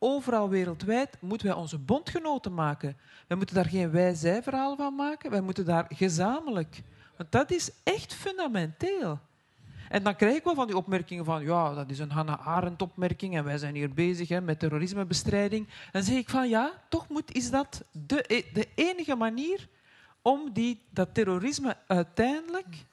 overal 0.00 0.48
wereldwijd 0.48 1.16
moeten 1.20 1.46
wij 1.46 1.56
onze 1.56 1.78
bondgenoten 1.78 2.54
maken. 2.54 2.96
Wij 3.26 3.36
moeten 3.36 3.54
daar 3.54 3.68
geen 3.68 3.90
wij-zij-verhaal 3.90 4.76
van 4.76 4.94
maken. 4.94 5.30
Wij 5.30 5.40
moeten 5.40 5.64
daar 5.64 5.86
gezamenlijk. 5.88 6.82
Want 7.16 7.32
dat 7.32 7.50
is 7.50 7.70
echt 7.82 8.14
fundamenteel. 8.14 9.18
En 9.88 10.02
dan 10.02 10.16
krijg 10.16 10.36
ik 10.36 10.44
wel 10.44 10.54
van 10.54 10.66
die 10.66 10.76
opmerkingen 10.76 11.24
van, 11.24 11.42
ja, 11.42 11.74
dat 11.74 11.90
is 11.90 11.98
een 11.98 12.10
Hannah 12.10 12.46
Arendt-opmerking 12.46 13.36
en 13.36 13.44
wij 13.44 13.58
zijn 13.58 13.74
hier 13.74 13.92
bezig 13.92 14.28
hè, 14.28 14.40
met 14.40 14.58
terrorismebestrijding. 14.58 15.68
Dan 15.92 16.02
zeg 16.02 16.16
ik 16.16 16.28
van, 16.28 16.48
ja, 16.48 16.72
toch 16.88 17.08
moet, 17.08 17.34
is 17.34 17.50
dat 17.50 17.84
de, 17.90 18.44
de 18.52 18.68
enige 18.74 19.14
manier 19.14 19.68
om 20.22 20.52
die, 20.52 20.82
dat 20.90 21.14
terrorisme 21.14 21.76
uiteindelijk 21.86 22.84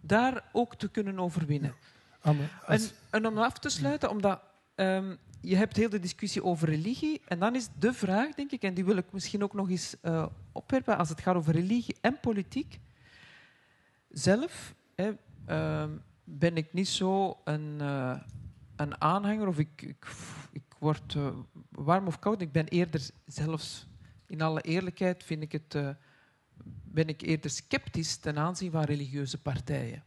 daar 0.00 0.44
ook 0.52 0.74
te 0.74 0.88
kunnen 0.88 1.18
overwinnen. 1.18 1.74
Anne, 2.20 2.42
en, 2.66 2.80
en, 3.10 3.26
om 3.26 3.38
af 3.38 3.58
te 3.58 3.68
sluiten, 3.68 4.10
omdat 4.10 4.40
um, 4.74 5.18
je 5.44 5.56
hebt 5.56 5.76
heel 5.76 5.88
de 5.88 6.00
discussie 6.00 6.44
over 6.44 6.68
religie. 6.68 7.20
En 7.24 7.38
dan 7.38 7.54
is 7.54 7.68
de 7.78 7.92
vraag, 7.92 8.34
denk 8.34 8.50
ik, 8.50 8.62
en 8.62 8.74
die 8.74 8.84
wil 8.84 8.96
ik 8.96 9.12
misschien 9.12 9.42
ook 9.42 9.52
nog 9.52 9.70
eens 9.70 9.96
uh, 10.02 10.26
opwerpen 10.52 10.98
als 10.98 11.08
het 11.08 11.20
gaat 11.20 11.36
over 11.36 11.52
religie 11.52 11.96
en 12.00 12.20
politiek. 12.20 12.78
Zelf 14.08 14.74
hè, 14.94 15.12
uh, 15.48 15.84
ben 16.24 16.56
ik 16.56 16.72
niet 16.72 16.88
zo 16.88 17.40
een, 17.44 17.78
uh, 17.80 18.20
een 18.76 19.00
aanhanger, 19.00 19.46
of 19.46 19.58
ik, 19.58 19.82
ik, 19.82 20.06
ik 20.52 20.74
word 20.78 21.14
eh, 21.14 21.28
warm 21.70 22.06
of 22.06 22.18
koud. 22.18 22.40
Ik 22.40 22.52
ben 22.52 22.68
eerder 22.68 23.10
zelfs, 23.26 23.86
in 24.26 24.40
alle 24.40 24.60
eerlijkheid, 24.60 25.24
vind 25.24 25.42
ik 25.42 25.52
het, 25.52 25.96
ben 26.84 27.08
ik 27.08 27.20
eerder 27.20 27.50
sceptisch 27.50 28.16
ten 28.16 28.38
aanzien 28.38 28.70
van 28.70 28.82
religieuze 28.82 29.42
partijen. 29.42 30.02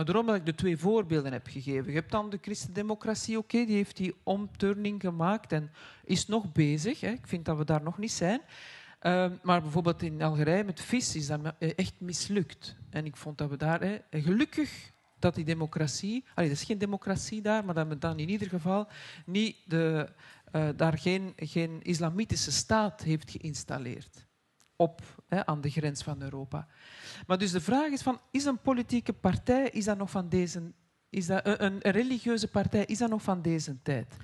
Maar 0.00 0.08
daarom 0.08 0.26
dat 0.26 0.36
ik 0.36 0.46
de 0.46 0.54
twee 0.54 0.76
voorbeelden 0.76 1.32
heb 1.32 1.46
gegeven. 1.46 1.92
Je 1.92 1.98
hebt 1.98 2.10
dan 2.10 2.30
de 2.30 2.38
christendemocratie, 2.40 3.38
oké, 3.38 3.64
die 3.64 3.74
heeft 3.74 3.96
die 3.96 4.14
omturning 4.22 5.00
gemaakt 5.00 5.52
en 5.52 5.70
is 6.04 6.26
nog 6.26 6.52
bezig. 6.52 7.00
Hè. 7.00 7.08
Ik 7.10 7.26
vind 7.26 7.44
dat 7.44 7.56
we 7.56 7.64
daar 7.64 7.82
nog 7.82 7.98
niet 7.98 8.12
zijn. 8.12 8.40
Uh, 9.02 9.30
maar 9.42 9.62
bijvoorbeeld 9.62 10.02
in 10.02 10.22
Algerije 10.22 10.64
met 10.64 10.80
vis 10.80 11.16
is 11.16 11.26
dat 11.26 11.40
echt 11.58 11.94
mislukt. 11.98 12.76
En 12.90 13.04
ik 13.04 13.16
vond 13.16 13.38
dat 13.38 13.50
we 13.50 13.56
daar... 13.56 13.80
Hè, 13.80 13.98
gelukkig 14.10 14.90
dat 15.18 15.34
die 15.34 15.44
democratie... 15.44 16.24
Allee, 16.34 16.48
er 16.48 16.56
is 16.56 16.64
geen 16.64 16.78
democratie 16.78 17.42
daar, 17.42 17.64
maar 17.64 17.74
dat 17.74 17.88
we 17.88 17.98
dan 17.98 18.18
in 18.18 18.28
ieder 18.28 18.48
geval 18.48 18.88
niet 19.26 19.56
de, 19.64 20.08
uh, 20.52 20.68
daar 20.76 20.98
geen, 20.98 21.32
geen 21.36 21.82
islamitische 21.82 22.52
staat 22.52 23.02
heeft 23.02 23.30
geïnstalleerd. 23.30 24.28
Op, 24.80 25.22
hè, 25.28 25.46
aan 25.46 25.60
de 25.60 25.70
grens 25.70 26.02
van 26.02 26.22
Europa. 26.22 26.66
Maar 27.26 27.38
dus 27.38 27.50
de 27.50 27.60
vraag 27.60 27.90
is 27.90 28.02
van, 28.02 28.20
is 28.30 28.44
een 28.44 28.58
politieke 28.58 29.12
partij, 29.12 29.68
is 29.68 29.84
dat 29.84 29.98
nog 29.98 30.10
van 30.10 30.28
deze, 30.28 30.72
is 31.10 31.26
dat 31.26 31.46
een, 31.46 31.62
een 31.62 31.92
religieuze 31.92 32.48
partij, 32.48 32.84
is 32.84 32.98
dat 32.98 33.10
nog 33.10 33.22
van 33.22 33.42
deze 33.42 33.82
tijd? 33.82 34.16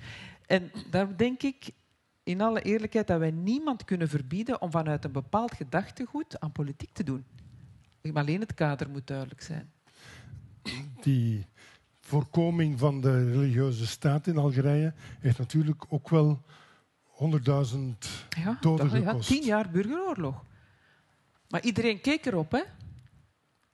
En 0.45 0.71
daar 0.91 1.17
denk 1.17 1.43
ik 1.43 1.69
in 2.23 2.41
alle 2.41 2.61
eerlijkheid 2.61 3.07
dat 3.07 3.19
wij 3.19 3.31
niemand 3.31 3.85
kunnen 3.85 4.09
verbieden 4.09 4.61
om 4.61 4.71
vanuit 4.71 5.05
een 5.05 5.11
bepaald 5.11 5.53
gedachtegoed 5.53 6.39
aan 6.39 6.51
politiek 6.51 6.93
te 6.93 7.03
doen. 7.03 7.25
Alleen 8.13 8.39
het 8.39 8.53
kader 8.53 8.89
moet 8.89 9.07
duidelijk 9.07 9.41
zijn. 9.41 9.71
Die 11.01 11.45
voorkoming 11.99 12.79
van 12.79 13.01
de 13.01 13.31
religieuze 13.31 13.87
staat 13.87 14.27
in 14.27 14.37
Algerije 14.37 14.93
heeft 15.19 15.37
natuurlijk 15.37 15.85
ook 15.89 16.09
wel 16.09 16.41
100.000 17.17 17.79
ja, 18.29 18.57
doden 18.61 18.89
gekost. 18.89 19.29
Ja, 19.29 19.35
tien 19.35 19.45
jaar 19.45 19.69
burgeroorlog. 19.69 20.43
Maar 21.49 21.61
iedereen 21.61 22.01
keek 22.01 22.25
erop, 22.25 22.51
hè? 22.51 22.61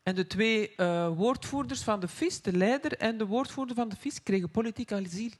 En 0.03 0.15
de 0.15 0.27
twee 0.27 0.73
uh, 0.77 1.07
woordvoerders 1.07 1.83
van 1.83 1.99
de 1.99 2.07
FIS, 2.07 2.41
de 2.41 2.57
leider 2.57 2.97
en 2.97 3.17
de 3.17 3.25
woordvoerder 3.25 3.75
van 3.75 3.89
de 3.89 3.95
FIS, 3.95 4.23
kregen 4.23 4.49
politiek 4.49 4.91
asiel 4.91 5.31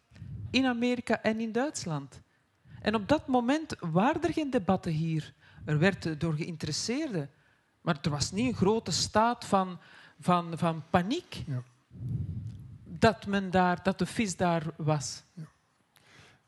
in 0.51 0.65
Amerika 0.65 1.21
en 1.21 1.39
in 1.39 1.51
Duitsland. 1.51 2.21
En 2.81 2.95
op 2.95 3.07
dat 3.07 3.27
moment 3.27 3.75
waren 3.79 4.23
er 4.23 4.33
geen 4.33 4.49
debatten 4.49 4.91
hier. 4.91 5.33
Er 5.65 5.79
werd 5.79 6.19
door 6.19 6.33
geïnteresseerden. 6.33 7.29
Maar 7.81 7.97
er 8.01 8.09
was 8.09 8.31
niet 8.31 8.47
een 8.47 8.55
grote 8.55 8.91
staat 8.91 9.45
van, 9.45 9.79
van, 10.19 10.57
van 10.57 10.83
paniek 10.89 11.43
ja. 11.47 11.63
dat, 12.83 13.25
men 13.25 13.51
daar, 13.51 13.83
dat 13.83 13.99
de 13.99 14.05
vis 14.05 14.35
daar 14.35 14.63
was. 14.77 15.23
Ja. 15.33 15.43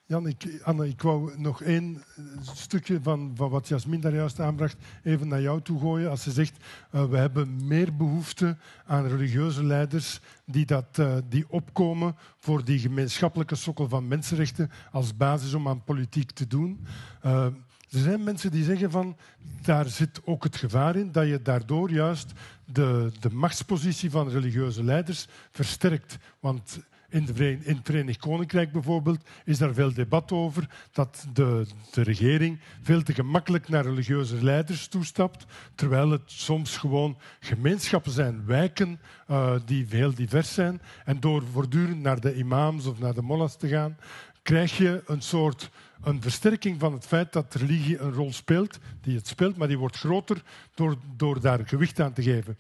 Jan, 0.08 0.34
Anne, 0.64 0.88
ik 0.88 1.02
wou 1.02 1.40
nog 1.40 1.62
één 1.62 2.04
stukje 2.42 3.00
van, 3.02 3.36
wat 3.36 3.68
Jasmin 3.68 4.00
daar 4.00 4.14
juist 4.14 4.40
aanbracht 4.40 4.78
even 5.04 5.28
naar 5.28 5.42
jou 5.42 5.62
toe 5.62 5.80
gooien. 5.80 6.10
Als 6.10 6.24
ze 6.24 6.32
zegt, 6.32 6.58
uh, 6.92 7.06
we 7.06 7.18
hebben 7.18 7.68
meer 7.68 7.96
behoefte 7.96 8.58
aan 8.86 9.08
religieuze 9.08 9.64
leiders 9.64 10.20
die, 10.46 10.66
dat, 10.66 10.98
uh, 11.00 11.16
die 11.30 11.46
opkomen 11.50 12.16
voor 12.40 12.66
die 12.66 12.80
gemeenschappelijke 12.80 13.56
sokkel 13.56 13.90
van 13.90 14.08
mensenrechten 14.08 14.72
als 14.92 15.18
basis 15.18 15.54
om 15.54 15.68
aan 15.68 15.84
politiek 15.84 16.32
te 16.32 16.48
doen. 16.48 16.86
Er 17.22 18.02
zijn 18.02 18.24
mensen 18.24 18.52
die 18.52 18.64
zeggen 18.64 18.92
van, 18.92 19.18
daar 19.62 19.86
zit 19.86 20.22
ook 20.26 20.44
het 20.44 20.56
gevaar 20.56 20.96
in 20.96 21.12
dat 21.12 21.28
je 21.28 21.42
daardoor 21.42 21.92
juist 21.92 22.32
de, 22.66 23.12
de 23.20 23.30
machtspositie 23.30 24.12
van 24.12 24.30
religieuze 24.30 24.84
leiders 24.84 25.28
versterkt. 25.52 26.18
Want 26.40 26.80
in, 27.10 27.28
het 27.64 27.80
Verenigd 27.84 28.20
Koninkrijk 28.20 28.72
bijvoorbeeld 28.72 29.26
is 29.46 29.58
daar 29.58 29.74
veel 29.74 29.94
debat 29.94 30.32
over 30.32 30.70
dat 30.92 31.28
de, 31.34 31.66
de 31.92 32.02
regering 32.02 32.60
veel 32.82 33.04
te 33.04 33.14
gemakkelijk 33.14 33.70
naar 33.70 33.84
religieuze 33.84 34.44
leiders 34.44 34.88
toestapt, 34.88 35.46
terwijl 35.76 36.12
het 36.12 36.22
soms 36.26 36.78
gewoon 36.78 37.18
gemeenschappen 37.40 38.12
zijn, 38.12 38.46
wijken 38.46 39.00
uh, 39.32 39.56
die 39.66 39.86
heel 39.90 40.14
divers 40.14 40.54
zijn. 40.54 40.82
En 41.06 41.20
door 41.20 41.44
voortdurend 41.52 42.02
naar 42.02 42.20
de 42.20 42.36
imams 42.36 42.86
of 42.86 43.00
naar 43.00 43.14
de 43.14 43.22
mollahs 43.22 43.56
te 43.56 43.68
gaan, 43.68 43.98
krijg 44.42 44.78
je 44.78 45.04
een 45.06 45.22
soort 45.22 45.70
een 46.04 46.22
versterking 46.22 46.80
van 46.80 46.94
het 46.94 47.06
feit 47.06 47.34
dat 47.34 47.56
religie 47.56 48.00
een 48.00 48.14
rol 48.14 48.34
speelt, 48.34 48.80
die 49.02 49.16
het 49.16 49.28
speelt, 49.28 49.58
maar 49.58 49.68
die 49.68 49.78
wordt 49.78 49.98
groter 49.98 50.44
door, 50.74 50.96
door 51.16 51.42
daar 51.42 51.68
gewicht 51.68 52.00
aan 52.00 52.14
te 52.14 52.24
geven 52.24 52.58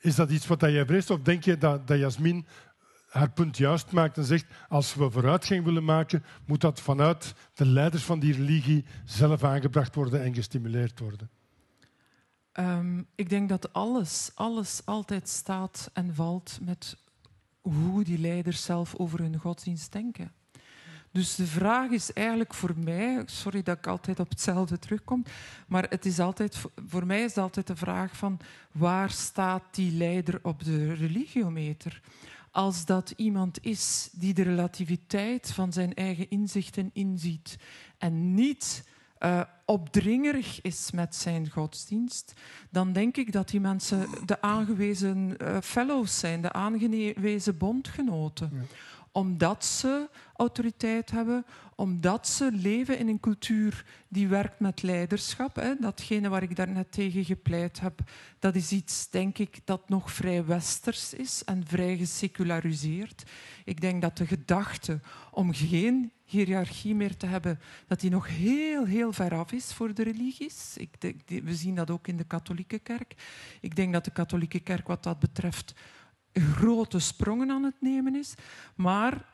is 0.00 0.14
dat 0.14 0.30
iets 0.30 0.46
wat 0.46 0.60
jij 0.60 0.86
vreest? 0.86 1.10
Of 1.10 1.20
denk 1.20 1.44
je 1.44 1.58
dat, 1.58 1.86
dat 1.86 1.98
Jasmin 1.98 2.46
haar 3.10 3.30
punt 3.30 3.56
juist 3.56 3.92
maakt 3.92 4.16
en 4.16 4.24
zegt 4.24 4.46
als 4.68 4.94
we 4.94 5.10
vooruitgang 5.10 5.64
willen 5.64 5.84
maken, 5.84 6.24
moet 6.46 6.60
dat 6.60 6.80
vanuit 6.80 7.34
de 7.54 7.66
leiders 7.66 8.02
van 8.02 8.20
die 8.20 8.32
religie 8.32 8.84
zelf 9.04 9.44
aangebracht 9.44 9.94
worden 9.94 10.22
en 10.22 10.34
gestimuleerd 10.34 10.98
worden? 10.98 11.30
Um, 12.52 13.06
ik 13.14 13.28
denk 13.28 13.48
dat 13.48 13.72
alles, 13.72 14.30
alles 14.34 14.82
altijd 14.84 15.28
staat 15.28 15.90
en 15.92 16.14
valt 16.14 16.58
met 16.62 16.96
hoe 17.60 18.04
die 18.04 18.18
leiders 18.18 18.64
zelf 18.64 18.94
over 18.96 19.18
hun 19.18 19.36
godsdienst 19.36 19.92
denken. 19.92 20.32
Dus 21.12 21.34
de 21.34 21.46
vraag 21.46 21.90
is 21.90 22.12
eigenlijk 22.12 22.54
voor 22.54 22.74
mij, 22.76 23.22
sorry 23.26 23.62
dat 23.62 23.78
ik 23.78 23.86
altijd 23.86 24.20
op 24.20 24.28
hetzelfde 24.28 24.78
terugkom, 24.78 25.24
maar 25.66 25.86
het 25.88 26.06
is 26.06 26.20
altijd, 26.20 26.64
voor 26.86 27.06
mij 27.06 27.22
is 27.22 27.34
het 27.34 27.38
altijd 27.38 27.66
de 27.66 27.76
vraag 27.76 28.16
van 28.16 28.40
waar 28.72 29.10
staat 29.10 29.62
die 29.70 29.92
leider 29.92 30.38
op 30.42 30.64
de 30.64 30.92
religiometer? 30.92 32.00
Als 32.50 32.84
dat 32.84 33.12
iemand 33.16 33.64
is 33.64 34.08
die 34.12 34.34
de 34.34 34.42
relativiteit 34.42 35.52
van 35.52 35.72
zijn 35.72 35.94
eigen 35.94 36.30
inzichten 36.30 36.90
inziet 36.92 37.56
en 37.98 38.34
niet 38.34 38.84
uh, 39.20 39.40
opdringerig 39.64 40.60
is 40.60 40.90
met 40.90 41.14
zijn 41.14 41.50
godsdienst, 41.50 42.32
dan 42.70 42.92
denk 42.92 43.16
ik 43.16 43.32
dat 43.32 43.48
die 43.48 43.60
mensen 43.60 44.08
de 44.26 44.40
aangewezen 44.40 45.36
uh, 45.42 45.56
fellows 45.62 46.18
zijn, 46.18 46.42
de 46.42 46.52
aangewezen 46.52 47.58
bondgenoten. 47.58 48.68
Omdat 49.12 49.64
ze 49.64 50.08
autoriteit 50.36 51.10
hebben, 51.10 51.44
omdat 51.74 52.28
ze 52.28 52.50
leven 52.52 52.98
in 52.98 53.08
een 53.08 53.20
cultuur 53.20 53.84
die 54.08 54.28
werkt 54.28 54.60
met 54.60 54.82
leiderschap. 54.82 55.76
Datgene 55.80 56.28
waar 56.28 56.42
ik 56.42 56.56
daarnet 56.56 56.92
tegen 56.92 57.24
gepleit 57.24 57.80
heb, 57.80 58.00
dat 58.38 58.54
is 58.54 58.72
iets, 58.72 59.10
denk 59.10 59.38
ik, 59.38 59.60
dat 59.64 59.88
nog 59.88 60.12
vrij 60.12 60.44
westers 60.44 61.14
is 61.14 61.44
en 61.44 61.66
vrij 61.66 61.96
geseculariseerd. 61.96 63.22
Ik 63.64 63.80
denk 63.80 64.02
dat 64.02 64.16
de 64.16 64.26
gedachte 64.26 65.00
om 65.30 65.52
geen 65.52 66.12
hiërarchie 66.24 66.94
meer 66.94 67.16
te 67.16 67.26
hebben, 67.26 67.60
dat 67.86 68.00
die 68.00 68.10
nog 68.10 68.28
heel, 68.28 68.84
heel 68.84 69.12
ver 69.12 69.34
af 69.34 69.52
is 69.52 69.72
voor 69.72 69.94
de 69.94 70.02
religies. 70.02 70.76
Ik 70.76 71.22
we 71.26 71.54
zien 71.54 71.74
dat 71.74 71.90
ook 71.90 72.08
in 72.08 72.16
de 72.16 72.24
katholieke 72.24 72.78
kerk. 72.78 73.14
Ik 73.60 73.76
denk 73.76 73.92
dat 73.92 74.04
de 74.04 74.10
katholieke 74.10 74.60
kerk 74.60 74.86
wat 74.86 75.02
dat 75.02 75.18
betreft 75.18 75.74
grote 76.32 76.98
sprongen 76.98 77.50
aan 77.50 77.62
het 77.62 77.80
nemen 77.80 78.16
is. 78.16 78.34
Maar 78.74 79.28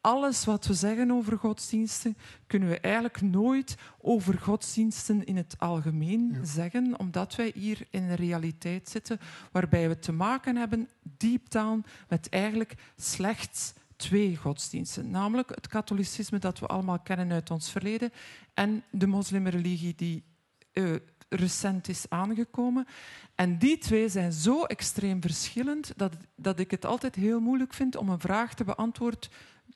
alles 0.00 0.44
wat 0.44 0.66
we 0.66 0.74
zeggen 0.74 1.10
over 1.10 1.38
godsdiensten, 1.38 2.16
kunnen 2.46 2.68
we 2.68 2.80
eigenlijk 2.80 3.20
nooit 3.20 3.76
over 4.00 4.38
godsdiensten 4.38 5.24
in 5.24 5.36
het 5.36 5.54
algemeen 5.58 6.38
zeggen, 6.42 6.98
omdat 6.98 7.34
wij 7.34 7.52
hier 7.54 7.86
in 7.90 8.02
een 8.02 8.14
realiteit 8.14 8.88
zitten 8.88 9.20
waarbij 9.52 9.88
we 9.88 9.98
te 9.98 10.12
maken 10.12 10.56
hebben, 10.56 10.88
deep 11.02 11.50
down, 11.50 11.84
met 12.08 12.28
eigenlijk 12.28 12.74
slechts 12.96 13.72
twee 13.96 14.36
godsdiensten. 14.36 15.10
Namelijk 15.10 15.48
het 15.54 15.66
katholicisme 15.66 16.38
dat 16.38 16.58
we 16.58 16.66
allemaal 16.66 16.98
kennen 16.98 17.32
uit 17.32 17.50
ons 17.50 17.70
verleden 17.70 18.12
en 18.54 18.84
de 18.90 19.06
moslimreligie 19.06 19.94
die 19.94 20.24
uh, 20.72 20.94
recent 21.28 21.88
is 21.88 22.04
aangekomen. 22.08 22.86
En 23.34 23.58
die 23.58 23.78
twee 23.78 24.08
zijn 24.08 24.32
zo 24.32 24.64
extreem 24.64 25.20
verschillend 25.20 25.92
dat, 25.96 26.16
dat 26.36 26.58
ik 26.58 26.70
het 26.70 26.84
altijd 26.84 27.14
heel 27.14 27.40
moeilijk 27.40 27.74
vind 27.74 27.96
om 27.96 28.08
een 28.08 28.20
vraag 28.20 28.54
te, 28.54 28.64
beantwoord, 28.64 29.30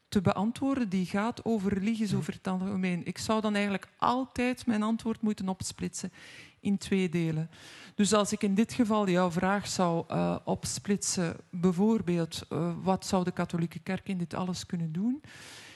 te 0.08 0.20
beantwoorden 0.20 0.88
die 0.88 1.06
gaat 1.06 1.44
over 1.44 1.72
religies 1.72 2.14
over 2.14 2.32
het 2.32 2.46
algemeen. 2.46 3.06
Ik 3.06 3.18
zou 3.18 3.40
dan 3.40 3.54
eigenlijk 3.54 3.88
altijd 3.96 4.66
mijn 4.66 4.82
antwoord 4.82 5.20
moeten 5.20 5.48
opsplitsen 5.48 6.12
in 6.60 6.78
twee 6.78 7.08
delen. 7.08 7.50
Dus 7.94 8.14
als 8.14 8.32
ik 8.32 8.42
in 8.42 8.54
dit 8.54 8.72
geval 8.72 9.08
jouw 9.08 9.30
vraag 9.30 9.68
zou 9.68 10.04
uh, 10.10 10.36
opsplitsen, 10.44 11.36
bijvoorbeeld, 11.50 12.46
uh, 12.52 12.72
wat 12.82 13.06
zou 13.06 13.24
de 13.24 13.30
katholieke 13.30 13.78
kerk 13.78 14.08
in 14.08 14.18
dit 14.18 14.34
alles 14.34 14.66
kunnen 14.66 14.92
doen? 14.92 15.22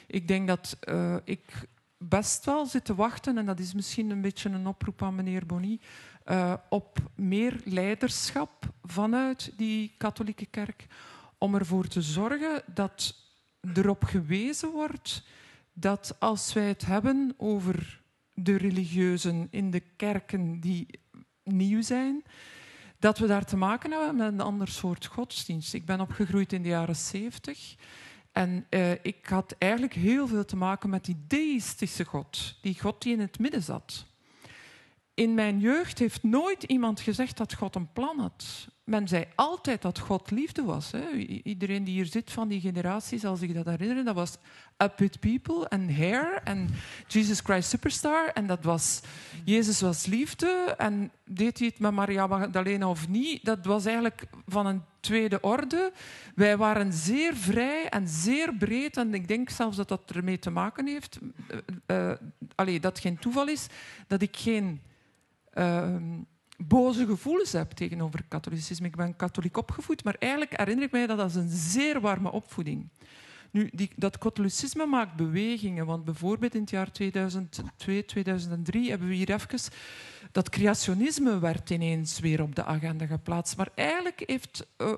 Ik 0.07 0.27
denk 0.27 0.47
dat 0.47 0.77
uh, 0.89 1.15
ik 1.23 1.67
best 1.97 2.45
wel 2.45 2.65
zitten 2.65 2.95
wachten, 2.95 3.37
en 3.37 3.45
dat 3.45 3.59
is 3.59 3.73
misschien 3.73 4.09
een 4.09 4.21
beetje 4.21 4.49
een 4.49 4.67
oproep 4.67 5.03
aan 5.03 5.15
meneer 5.15 5.45
Bonny, 5.45 5.79
uh, 6.25 6.53
op 6.69 6.97
meer 7.15 7.61
leiderschap 7.63 8.73
vanuit 8.83 9.51
die 9.57 9.93
katholieke 9.97 10.45
kerk, 10.45 10.87
om 11.37 11.55
ervoor 11.55 11.87
te 11.87 12.01
zorgen 12.01 12.61
dat 12.73 13.15
erop 13.73 14.03
gewezen 14.03 14.71
wordt 14.71 15.23
dat 15.73 16.15
als 16.19 16.53
wij 16.53 16.67
het 16.67 16.85
hebben 16.85 17.33
over 17.37 18.01
de 18.33 18.57
religieuzen 18.57 19.47
in 19.51 19.71
de 19.71 19.79
kerken 19.79 20.59
die 20.59 20.87
nieuw 21.43 21.81
zijn, 21.81 22.23
dat 22.99 23.17
we 23.17 23.27
daar 23.27 23.45
te 23.45 23.57
maken 23.57 23.91
hebben 23.91 24.15
met 24.15 24.27
een 24.27 24.41
ander 24.41 24.67
soort 24.67 25.05
godsdienst. 25.05 25.73
Ik 25.73 25.85
ben 25.85 26.01
opgegroeid 26.01 26.53
in 26.53 26.61
de 26.61 26.69
jaren 26.69 26.95
zeventig. 26.95 27.75
En 28.35 28.65
uh, 28.69 28.91
ik 28.91 29.25
had 29.25 29.55
eigenlijk 29.57 29.93
heel 29.93 30.27
veel 30.27 30.45
te 30.45 30.55
maken 30.55 30.89
met 30.89 31.05
die 31.05 31.23
deïstische 31.27 32.03
God, 32.03 32.57
die 32.61 32.79
God 32.79 33.01
die 33.01 33.13
in 33.13 33.19
het 33.19 33.39
midden 33.39 33.63
zat. 33.63 34.05
In 35.15 35.33
mijn 35.33 35.59
jeugd 35.59 35.99
heeft 35.99 36.23
nooit 36.23 36.63
iemand 36.63 36.99
gezegd 36.99 37.37
dat 37.37 37.53
God 37.53 37.75
een 37.75 37.91
plan 37.93 38.19
had. 38.19 38.67
Men 38.83 39.07
zei 39.07 39.25
altijd 39.35 39.81
dat 39.81 39.99
God 39.99 40.31
liefde 40.31 40.63
was. 40.63 40.91
Hè. 40.91 41.11
Iedereen 41.43 41.83
die 41.83 41.93
hier 41.93 42.05
zit 42.05 42.31
van 42.31 42.47
die 42.47 42.61
generatie 42.61 43.19
zal 43.19 43.35
zich 43.35 43.53
dat 43.53 43.65
herinneren. 43.65 44.05
Dat 44.05 44.15
was 44.15 44.37
Up 44.77 44.99
With 44.99 45.19
People 45.19 45.67
en 45.67 45.95
Hair 45.95 46.41
en 46.43 46.69
Jesus 47.07 47.39
Christ 47.39 47.69
Superstar. 47.69 48.27
En 48.33 48.47
dat 48.47 48.63
was, 48.63 49.01
Jezus 49.45 49.81
was 49.81 50.05
liefde. 50.05 50.75
En 50.77 51.11
deed 51.25 51.57
hij 51.59 51.67
het 51.67 51.79
met 51.79 51.91
Maria 51.91 52.27
Magdalena 52.27 52.89
of 52.89 53.07
niet? 53.07 53.45
Dat 53.45 53.65
was 53.65 53.85
eigenlijk 53.85 54.23
van 54.47 54.65
een 54.65 54.83
tweede 54.99 55.41
orde. 55.41 55.91
Wij 56.35 56.57
waren 56.57 56.93
zeer 56.93 57.35
vrij 57.35 57.89
en 57.89 58.07
zeer 58.07 58.53
breed. 58.53 58.97
En 58.97 59.13
ik 59.13 59.27
denk 59.27 59.49
zelfs 59.49 59.77
dat 59.77 59.87
dat 59.87 60.11
ermee 60.15 60.39
te 60.39 60.49
maken 60.49 60.87
heeft. 60.87 61.19
Uh, 61.87 62.11
allee, 62.55 62.79
dat 62.79 62.99
geen 62.99 63.17
toeval 63.17 63.47
is. 63.47 63.67
Dat 64.07 64.21
ik 64.21 64.37
geen 64.37 64.81
uh, 65.55 65.95
boze 66.57 67.05
gevoelens 67.05 67.51
heb 67.51 67.71
tegenover 67.71 68.23
katholicisme. 68.27 68.87
Ik 68.87 68.95
ben 68.95 69.15
katholiek 69.15 69.57
opgevoed, 69.57 70.03
maar 70.03 70.15
eigenlijk 70.19 70.57
herinner 70.57 70.85
ik 70.85 70.91
mij 70.91 71.07
dat 71.07 71.19
als 71.19 71.35
een 71.35 71.49
zeer 71.49 72.01
warme 72.01 72.31
opvoeding. 72.31 72.89
Nu, 73.51 73.69
die, 73.73 73.91
dat 73.95 74.17
katholicisme 74.17 74.85
maakt 74.85 75.15
bewegingen, 75.15 75.85
want 75.85 76.05
bijvoorbeeld 76.05 76.55
in 76.55 76.61
het 76.61 76.69
jaar 76.69 76.91
2002, 76.91 78.05
2003 78.05 78.89
hebben 78.89 79.07
we 79.07 79.13
hier 79.13 79.33
even... 79.33 79.59
Dat 80.31 80.49
creationisme 80.49 81.39
werd 81.39 81.69
ineens 81.69 82.19
weer 82.19 82.41
op 82.41 82.55
de 82.55 82.63
agenda 82.63 83.05
geplaatst. 83.05 83.57
Maar 83.57 83.69
eigenlijk 83.75 84.23
heeft 84.25 84.67
uh, 84.77 84.87
uh, 84.87 84.95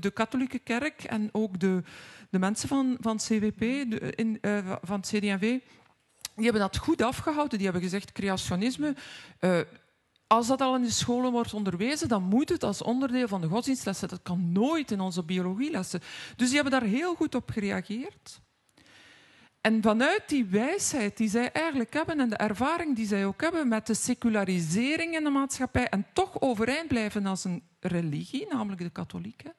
de 0.00 0.10
katholieke 0.14 0.58
kerk 0.58 1.02
en 1.02 1.28
ook 1.32 1.60
de, 1.60 1.82
de 2.30 2.38
mensen 2.38 2.68
van, 2.68 2.96
van 3.00 3.16
CWP, 3.16 3.60
de, 3.60 4.12
in, 4.14 4.38
uh, 4.40 4.72
van 4.82 5.00
het 5.00 5.08
CD&V, 5.08 5.40
die 5.40 6.44
hebben 6.44 6.60
dat 6.60 6.76
goed 6.76 7.02
afgehouden. 7.02 7.56
Die 7.58 7.66
hebben 7.66 7.84
gezegd, 7.84 8.12
creationisme 8.12 8.94
als 10.28 10.46
dat 10.46 10.60
al 10.60 10.74
in 10.74 10.82
de 10.82 10.90
scholen 10.90 11.32
wordt 11.32 11.54
onderwezen, 11.54 12.08
dan 12.08 12.22
moet 12.22 12.48
het 12.48 12.62
als 12.62 12.82
onderdeel 12.82 13.28
van 13.28 13.40
de 13.40 13.48
godsdienstlessen. 13.48 14.08
Dat 14.08 14.22
kan 14.22 14.52
nooit 14.52 14.90
in 14.90 15.00
onze 15.00 15.22
biologielessen. 15.22 16.00
Dus 16.36 16.46
die 16.46 16.60
hebben 16.60 16.80
daar 16.80 16.88
heel 16.88 17.14
goed 17.14 17.34
op 17.34 17.50
gereageerd. 17.50 18.40
En 19.60 19.82
vanuit 19.82 20.22
die 20.26 20.44
wijsheid 20.44 21.16
die 21.16 21.28
zij 21.28 21.52
eigenlijk 21.52 21.92
hebben 21.92 22.20
en 22.20 22.28
de 22.28 22.36
ervaring 22.36 22.96
die 22.96 23.06
zij 23.06 23.26
ook 23.26 23.40
hebben 23.40 23.68
met 23.68 23.86
de 23.86 23.94
secularisering 23.94 25.14
in 25.14 25.24
de 25.24 25.30
maatschappij 25.30 25.88
en 25.88 26.06
toch 26.12 26.40
overeind 26.40 26.88
blijven 26.88 27.26
als 27.26 27.44
een 27.44 27.62
religie, 27.80 28.46
namelijk 28.48 28.82
de 28.82 28.90
katholieken, 28.90 29.52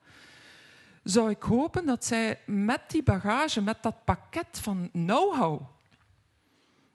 zou 1.04 1.30
ik 1.30 1.42
hopen 1.42 1.86
dat 1.86 2.06
zij 2.06 2.40
met 2.46 2.82
die 2.88 3.04
bagage, 3.04 3.62
met 3.62 3.84
dat 3.84 4.06
pakket 4.06 4.60
van 4.62 4.90
know-how 4.92 5.62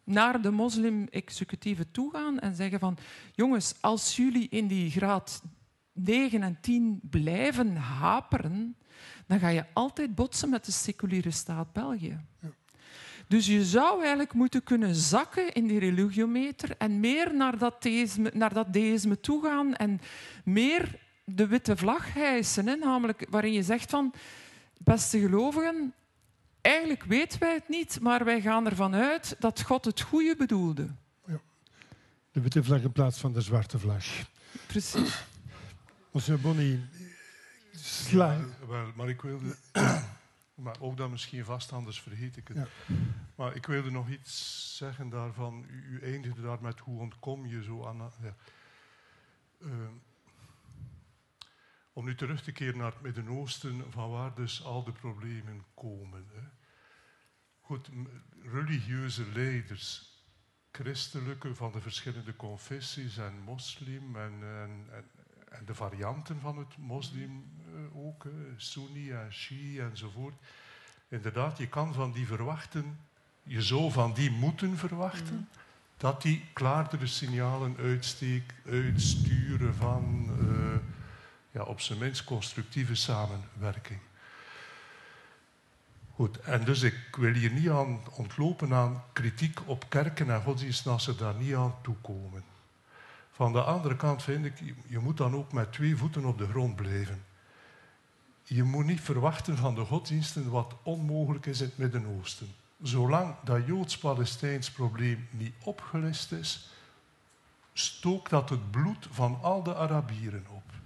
naar 0.04 0.42
de 0.42 0.50
moslim-executieven 0.50 1.90
toe 1.90 2.10
gaan 2.10 2.38
en 2.38 2.54
zeggen 2.54 2.78
van 2.78 2.96
jongens, 3.32 3.74
als 3.80 4.16
jullie 4.16 4.48
in 4.48 4.66
die 4.66 4.90
graad 4.90 5.42
9 5.92 6.42
en 6.42 6.58
10 6.60 7.00
blijven 7.10 7.76
haperen, 7.76 8.76
dan 9.26 9.38
ga 9.38 9.48
je 9.48 9.64
altijd 9.72 10.14
botsen 10.14 10.50
met 10.50 10.64
de 10.64 10.72
seculiere 10.72 11.30
staat 11.30 11.72
België. 11.72 12.20
Ja. 12.40 12.48
Dus 13.28 13.46
je 13.46 13.64
zou 13.64 14.00
eigenlijk 14.00 14.32
moeten 14.32 14.62
kunnen 14.62 14.94
zakken 14.94 15.52
in 15.52 15.66
die 15.66 15.78
religiometer 15.78 16.76
en 16.78 17.00
meer 17.00 17.34
naar 17.34 17.58
dat 17.58 17.82
deïsme, 17.82 18.30
naar 18.34 18.54
dat 18.54 18.72
deïsme 18.72 19.20
toe 19.20 19.42
gaan 19.42 19.74
en 19.74 20.00
meer 20.44 20.98
de 21.24 21.46
witte 21.46 21.76
vlag 21.76 22.14
hijsen. 22.14 22.66
Hè, 22.66 22.76
namelijk 22.76 23.26
waarin 23.30 23.52
je 23.52 23.62
zegt 23.62 23.90
van, 23.90 24.14
beste 24.78 25.18
gelovigen, 25.20 25.94
eigenlijk 26.64 27.04
weten 27.04 27.40
wij 27.40 27.54
het 27.54 27.68
niet, 27.68 28.00
maar 28.00 28.24
wij 28.24 28.40
gaan 28.40 28.66
ervan 28.66 28.94
uit 28.94 29.36
dat 29.38 29.62
God 29.62 29.84
het 29.84 30.00
goede 30.00 30.36
bedoelde. 30.36 30.90
Ja. 31.26 31.40
De 32.32 32.40
witte 32.40 32.64
vlag 32.64 32.80
in 32.80 32.92
plaats 32.92 33.18
van 33.18 33.32
de 33.32 33.40
zwarte 33.40 33.78
vlag. 33.78 34.04
Precies. 34.66 35.24
Monsieur 36.10 36.40
Bonny, 36.40 36.80
sla. 37.72 38.32
Ja, 38.32 38.66
wel, 38.66 38.86
maar 38.94 39.08
ik 39.08 39.20
wilde... 39.20 39.56
maar 40.64 40.76
ook 40.80 40.96
dan 40.96 41.10
misschien 41.10 41.44
vast, 41.44 41.72
anders 41.72 42.00
vergeet 42.00 42.36
ik 42.36 42.48
het. 42.48 42.56
Ja. 42.56 42.66
Maar 43.34 43.56
ik 43.56 43.66
wilde 43.66 43.90
nog 43.90 44.08
iets 44.08 44.76
zeggen 44.76 45.08
daarvan. 45.08 45.64
U, 45.68 45.84
u 45.90 46.00
eindigde 46.02 46.42
daar 46.42 46.58
met 46.60 46.80
hoe 46.80 47.00
ontkom 47.00 47.46
je 47.46 47.62
zo 47.62 47.86
aan... 47.86 48.12
Ja. 48.22 48.34
Uh, 49.58 49.70
om 51.94 52.04
nu 52.04 52.14
terug 52.14 52.42
te 52.42 52.52
keren 52.52 52.78
naar 52.78 52.92
het 52.92 53.00
Midden-Oosten, 53.00 53.84
van 53.92 54.10
waar 54.10 54.34
dus 54.34 54.64
al 54.64 54.84
de 54.84 54.92
problemen 54.92 55.64
komen. 55.74 56.26
Hè. 56.32 56.42
Goed, 57.60 57.88
religieuze 58.42 59.26
leiders, 59.32 60.12
christelijke 60.70 61.54
van 61.54 61.72
de 61.72 61.80
verschillende 61.80 62.36
confessies 62.36 63.16
en 63.16 63.40
moslim 63.44 64.16
en, 64.16 64.32
en, 64.42 64.86
en, 65.48 65.64
de 65.64 65.74
varianten 65.74 66.40
van 66.40 66.58
het 66.58 66.76
moslim 66.76 67.44
eh, 67.74 67.96
ook, 67.96 68.26
Sunni 68.56 69.10
en 69.10 69.32
Shi 69.32 69.80
enzovoort. 69.80 70.34
Inderdaad, 71.08 71.58
je 71.58 71.68
kan 71.68 71.94
van 71.94 72.12
die 72.12 72.26
verwachten, 72.26 72.98
je 73.42 73.62
zou 73.62 73.90
van 73.90 74.14
die 74.14 74.30
moeten 74.30 74.76
verwachten, 74.76 75.34
mhm. 75.34 75.44
dat 75.96 76.22
die 76.22 76.44
klaardere 76.52 77.06
signalen 77.06 77.76
uitsteek, 77.76 78.54
uitsturen 78.64 79.74
van 79.74 80.33
ja, 81.54 81.62
op 81.62 81.80
zijn 81.80 81.98
minst 81.98 82.24
constructieve 82.24 82.94
samenwerking. 82.94 84.00
Goed, 86.14 86.38
en 86.38 86.64
dus 86.64 86.82
ik 86.82 87.16
wil 87.16 87.32
hier 87.32 87.50
niet 87.50 87.68
aan 87.68 88.00
ontlopen 88.10 88.72
aan 88.72 89.02
kritiek 89.12 89.68
op 89.68 89.84
kerken 89.88 90.30
en 90.30 90.42
godsdiensten 90.42 90.92
als 90.92 91.04
ze 91.04 91.16
daar 91.16 91.34
niet 91.34 91.54
aan 91.54 91.74
toekomen. 91.82 92.44
Van 93.32 93.52
de 93.52 93.62
andere 93.62 93.96
kant 93.96 94.22
vind 94.22 94.44
ik, 94.44 94.74
je 94.86 94.98
moet 94.98 95.16
dan 95.16 95.34
ook 95.34 95.52
met 95.52 95.72
twee 95.72 95.96
voeten 95.96 96.24
op 96.24 96.38
de 96.38 96.48
grond 96.48 96.76
blijven. 96.76 97.24
Je 98.42 98.62
moet 98.62 98.84
niet 98.84 99.00
verwachten 99.00 99.56
van 99.56 99.74
de 99.74 99.84
godsdiensten 99.84 100.50
wat 100.50 100.74
onmogelijk 100.82 101.46
is 101.46 101.60
in 101.60 101.66
het 101.66 101.78
Midden-Oosten. 101.78 102.54
Zolang 102.82 103.34
dat 103.44 103.66
Joods-Palestijns 103.66 104.70
probleem 104.70 105.28
niet 105.30 105.54
opgelist 105.62 106.32
is, 106.32 106.68
stookt 107.72 108.30
dat 108.30 108.50
het 108.50 108.70
bloed 108.70 109.08
van 109.10 109.38
al 109.42 109.62
de 109.62 109.74
Arabieren 109.74 110.46
op. 110.48 110.83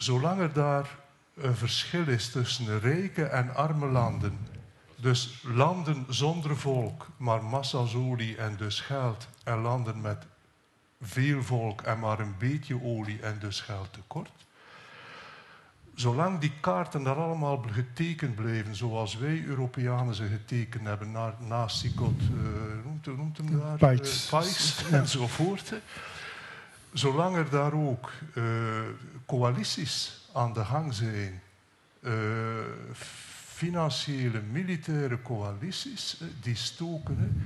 Zolang 0.00 0.40
er 0.40 0.52
daar 0.52 0.98
een 1.34 1.56
verschil 1.56 2.08
is 2.08 2.30
tussen 2.30 2.80
rijke 2.80 3.24
en 3.24 3.54
arme 3.54 3.86
landen, 3.86 4.38
dus 4.96 5.42
landen 5.42 6.06
zonder 6.08 6.56
volk, 6.56 7.06
maar 7.16 7.44
massa's 7.44 7.94
olie 7.94 8.36
en 8.36 8.56
dus 8.56 8.80
geld, 8.80 9.28
en 9.44 9.58
landen 9.58 10.00
met 10.00 10.26
veel 11.00 11.42
volk 11.42 11.80
en 11.82 11.98
maar 11.98 12.20
een 12.20 12.34
beetje 12.38 12.82
olie 12.82 13.20
en 13.20 13.38
dus 13.38 13.60
geld 13.60 13.92
tekort. 13.92 14.30
Zolang 15.94 16.38
die 16.38 16.52
kaarten 16.60 17.02
daar 17.02 17.16
allemaal 17.16 17.64
getekend 17.70 18.34
blijven, 18.34 18.76
zoals 18.76 19.16
wij 19.16 19.44
Europeanen 19.44 20.14
ze 20.14 20.26
getekend 20.26 20.86
hebben, 20.86 21.10
naar, 21.10 21.34
naast 21.38 21.78
Sikot, 21.78 22.20
uh, 22.20 22.84
noemt, 22.84 23.06
noemt 23.06 23.36
hem 23.36 23.60
daar? 23.60 23.76
Pikes. 23.76 24.30
Uh, 24.32 24.92
enzovoort. 24.92 25.72
Zolang 26.92 27.36
er 27.36 27.50
daar 27.50 27.72
ook 27.72 28.12
uh, 28.34 28.44
coalities 29.26 30.28
aan 30.32 30.52
de 30.52 30.64
gang 30.64 30.94
zijn 30.94 31.42
uh, 32.00 32.12
financiële, 33.60 34.40
militaire 34.40 35.22
coalities 35.22 36.20
eh, 36.20 36.26
die 36.42 36.54
stoken, 36.54 37.42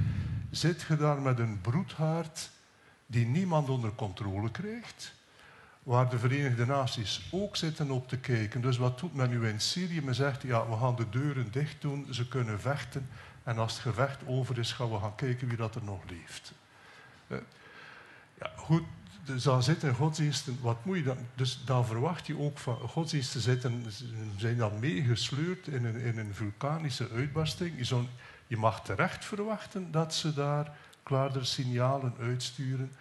zit 0.51 0.83
je 0.89 0.97
daar 0.97 1.21
met 1.21 1.39
een 1.39 1.61
broedhaard 1.61 2.51
die 3.07 3.27
niemand 3.27 3.69
onder 3.69 3.95
controle 3.95 4.51
krijgt, 4.51 5.15
waar 5.83 6.11
de 6.11 6.19
Verenigde 6.19 6.67
Naties 6.67 7.29
ook 7.31 7.57
zitten 7.57 7.91
op 7.91 8.09
te 8.09 8.19
kijken. 8.19 8.61
Dus 8.61 8.77
wat 8.77 8.99
doet 8.99 9.15
men 9.15 9.31
nu 9.31 9.49
in 9.49 9.61
Syrië? 9.61 10.01
Men 10.01 10.15
zegt, 10.15 10.43
ja, 10.43 10.69
we 10.69 10.77
gaan 10.77 10.97
de 10.97 11.09
deuren 11.09 11.51
dicht 11.51 11.81
doen, 11.81 12.07
ze 12.11 12.29
kunnen 12.29 12.61
vechten, 12.61 13.09
en 13.43 13.59
als 13.59 13.73
het 13.73 13.83
gevecht 13.83 14.19
over 14.27 14.59
is, 14.59 14.73
gaan 14.73 14.91
we 14.91 14.99
gaan 14.99 15.15
kijken 15.15 15.49
wie 15.49 15.57
dat 15.57 15.75
er 15.75 15.85
nog 15.85 16.01
leeft. 16.09 16.53
Ja, 18.39 18.51
goed, 18.57 18.83
dan 19.25 19.63
zitten 19.63 19.95
godsdiensten, 19.95 20.59
wat 20.61 20.85
moet 20.85 20.97
je 20.97 21.03
dan? 21.03 21.17
Dus 21.35 21.63
dan 21.65 21.87
verwacht 21.87 22.27
je 22.27 22.39
ook 22.39 22.59
van 22.59 22.77
godsdiensten 22.77 23.41
zitten, 23.41 23.85
zijn 24.37 24.57
dan 24.57 24.79
meegesleurd 24.79 25.67
in 25.67 25.85
een, 25.85 25.97
in 25.97 26.19
een 26.19 26.35
vulkanische 26.35 27.09
uitbarsting. 27.11 27.77
Je, 27.77 27.85
zou, 27.85 28.07
je 28.47 28.57
mag 28.57 28.85
terecht 28.85 29.25
verwachten 29.25 29.91
dat 29.91 30.15
ze 30.15 30.35
daar 30.35 30.77
klaarder 31.03 31.47
signalen 31.47 32.15
uitsturen. 32.21 32.93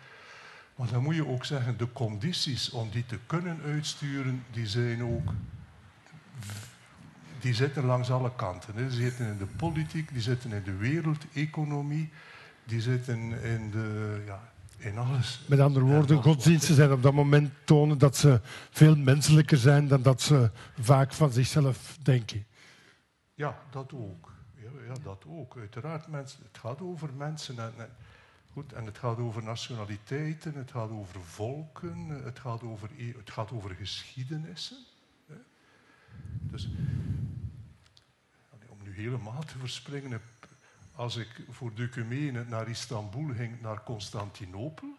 Maar 0.76 0.88
dan 0.88 1.04
moet 1.04 1.16
je 1.16 1.28
ook 1.28 1.46
zeggen, 1.46 1.78
de 1.78 1.92
condities 1.92 2.70
om 2.70 2.90
die 2.90 3.06
te 3.06 3.20
kunnen 3.26 3.62
uitsturen, 3.66 4.44
die 4.52 4.68
zijn 4.68 5.04
ook 5.04 5.34
die 7.40 7.54
zitten 7.54 7.86
langs 7.86 8.12
alle 8.12 8.36
kanten. 8.36 8.76
Die 8.76 8.90
zitten 8.90 9.28
in 9.28 9.38
de 9.38 9.46
politiek, 9.46 10.14
die 10.14 10.22
zitten 10.22 10.52
in 10.52 10.64
de 10.64 10.76
wereldeconomie, 10.76 12.12
die 12.64 12.82
zitten 12.82 13.44
in 13.44 13.72
de, 13.72 14.22
ja, 14.26 14.53
in 14.84 14.98
alles. 14.98 15.42
Met 15.46 15.60
andere 15.60 15.86
woorden, 15.86 16.22
godsdiensten 16.24 16.76
zijn 16.76 16.92
op 16.92 17.04
dat 17.04 17.14
moment 17.14 17.52
tonen 17.64 17.98
dat 17.98 18.18
ze 18.18 18.42
veel 18.70 18.96
menselijker 18.96 19.58
zijn 19.58 19.88
dan 19.88 20.02
dat 20.02 20.22
ze 20.22 20.52
vaak 20.80 21.14
van 21.14 21.32
zichzelf 21.32 21.98
denken. 22.02 22.46
Ja, 23.34 23.58
dat 23.72 23.94
ook. 23.94 24.32
Ja, 24.88 24.94
dat 25.04 25.24
ook. 25.28 25.58
Uiteraard, 25.58 26.08
mensen, 26.08 26.40
het 26.44 26.58
gaat 26.58 26.82
over 26.82 27.14
mensen. 27.14 27.60
En, 27.60 27.90
goed, 28.52 28.74
en 28.74 28.86
het 28.86 28.98
gaat 28.98 29.18
over 29.18 29.44
nationaliteiten, 29.44 30.56
het 30.56 30.72
gaat 30.72 30.90
over 30.90 31.22
volken, 31.22 32.08
het 32.08 32.40
gaat 32.40 32.64
over, 32.64 32.90
e- 32.98 33.14
het 33.18 33.32
gaat 33.32 33.52
over 33.52 33.76
geschiedenissen. 33.76 34.78
Dus 36.42 36.70
om 38.68 38.78
nu 38.84 38.94
helemaal 38.96 39.44
te 39.44 39.58
verspringen, 39.58 40.22
als 40.96 41.16
ik 41.16 41.46
voor 41.50 41.74
Ducumene 41.74 42.46
naar 42.46 42.68
Istanbul 42.68 43.34
ging, 43.36 43.62
naar 43.62 43.84
Constantinopel, 43.84 44.96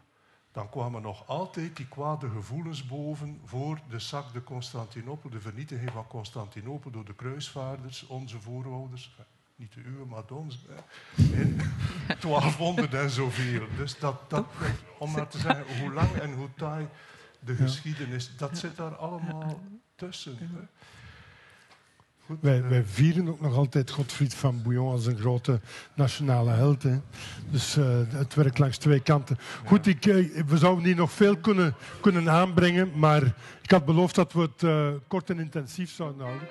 dan 0.53 0.71
kwamen 0.71 1.03
nog 1.03 1.27
altijd 1.27 1.77
die 1.77 1.89
kwade 1.89 2.31
gevoelens 2.31 2.87
boven 2.87 3.41
voor 3.45 3.81
de 3.89 3.99
zak 3.99 4.33
de 4.33 4.43
Constantinopel, 4.43 5.31
de 5.31 5.41
vernietiging 5.41 5.91
van 5.91 6.07
Constantinopel 6.07 6.91
door 6.91 7.05
de 7.05 7.15
kruisvaarders, 7.15 8.07
onze 8.07 8.41
voorouders. 8.41 9.17
Niet 9.57 9.75
de 9.75 9.81
uwe, 9.81 10.05
maar 10.05 10.27
de 10.27 10.35
onze. 10.35 10.59
In 11.17 11.61
1200 12.21 12.95
en 12.95 13.11
zoveel. 13.11 13.67
Dus 13.77 13.99
dat, 13.99 14.31
dat, 14.31 14.47
om 14.99 15.11
maar 15.11 15.29
te 15.29 15.39
zeggen, 15.39 15.81
hoe 15.81 15.93
lang 15.93 16.13
en 16.13 16.33
hoe 16.33 16.49
taai 16.57 16.89
de 17.41 17.55
geschiedenis, 17.55 18.37
dat 18.37 18.59
zit 18.59 18.77
daar 18.77 18.97
allemaal 18.97 19.61
tussen. 19.95 20.69
Wij, 22.41 22.63
eh, 22.63 22.69
wij, 22.69 22.85
vieren 22.85 23.29
ook 23.29 23.41
nog 23.41 23.57
altijd 23.57 23.91
Godfried 23.91 24.35
van 24.35 24.63
Bouillon 24.63 24.93
als 24.93 25.07
een 25.07 25.19
grote 25.19 25.61
nationale 25.95 26.51
held. 26.51 26.83
Hè. 26.83 26.97
Dus 27.51 27.77
uh, 27.77 27.85
het 28.09 28.35
werkt 28.35 28.59
langs 28.59 28.79
twee 28.79 29.01
kanten. 29.01 29.39
Goed, 29.65 29.87
ik, 29.87 30.07
uh, 30.07 30.43
we 30.47 30.59
zouden 30.59 30.85
hier 30.85 30.97
nog 30.97 31.13
veel 31.13 31.37
kunnen, 31.37 31.75
kunnen 32.01 32.31
aanbrengen, 32.31 32.91
maar 32.95 33.23
ik 33.63 33.71
had 33.71 33.85
beloofd 33.85 34.15
dat 34.15 34.33
we 34.33 34.41
het 34.41 34.63
uh, 34.63 34.89
kort 35.09 35.31
en 35.31 35.39
intensief 35.39 35.91
zouden 35.91 36.27
houden. 36.27 36.49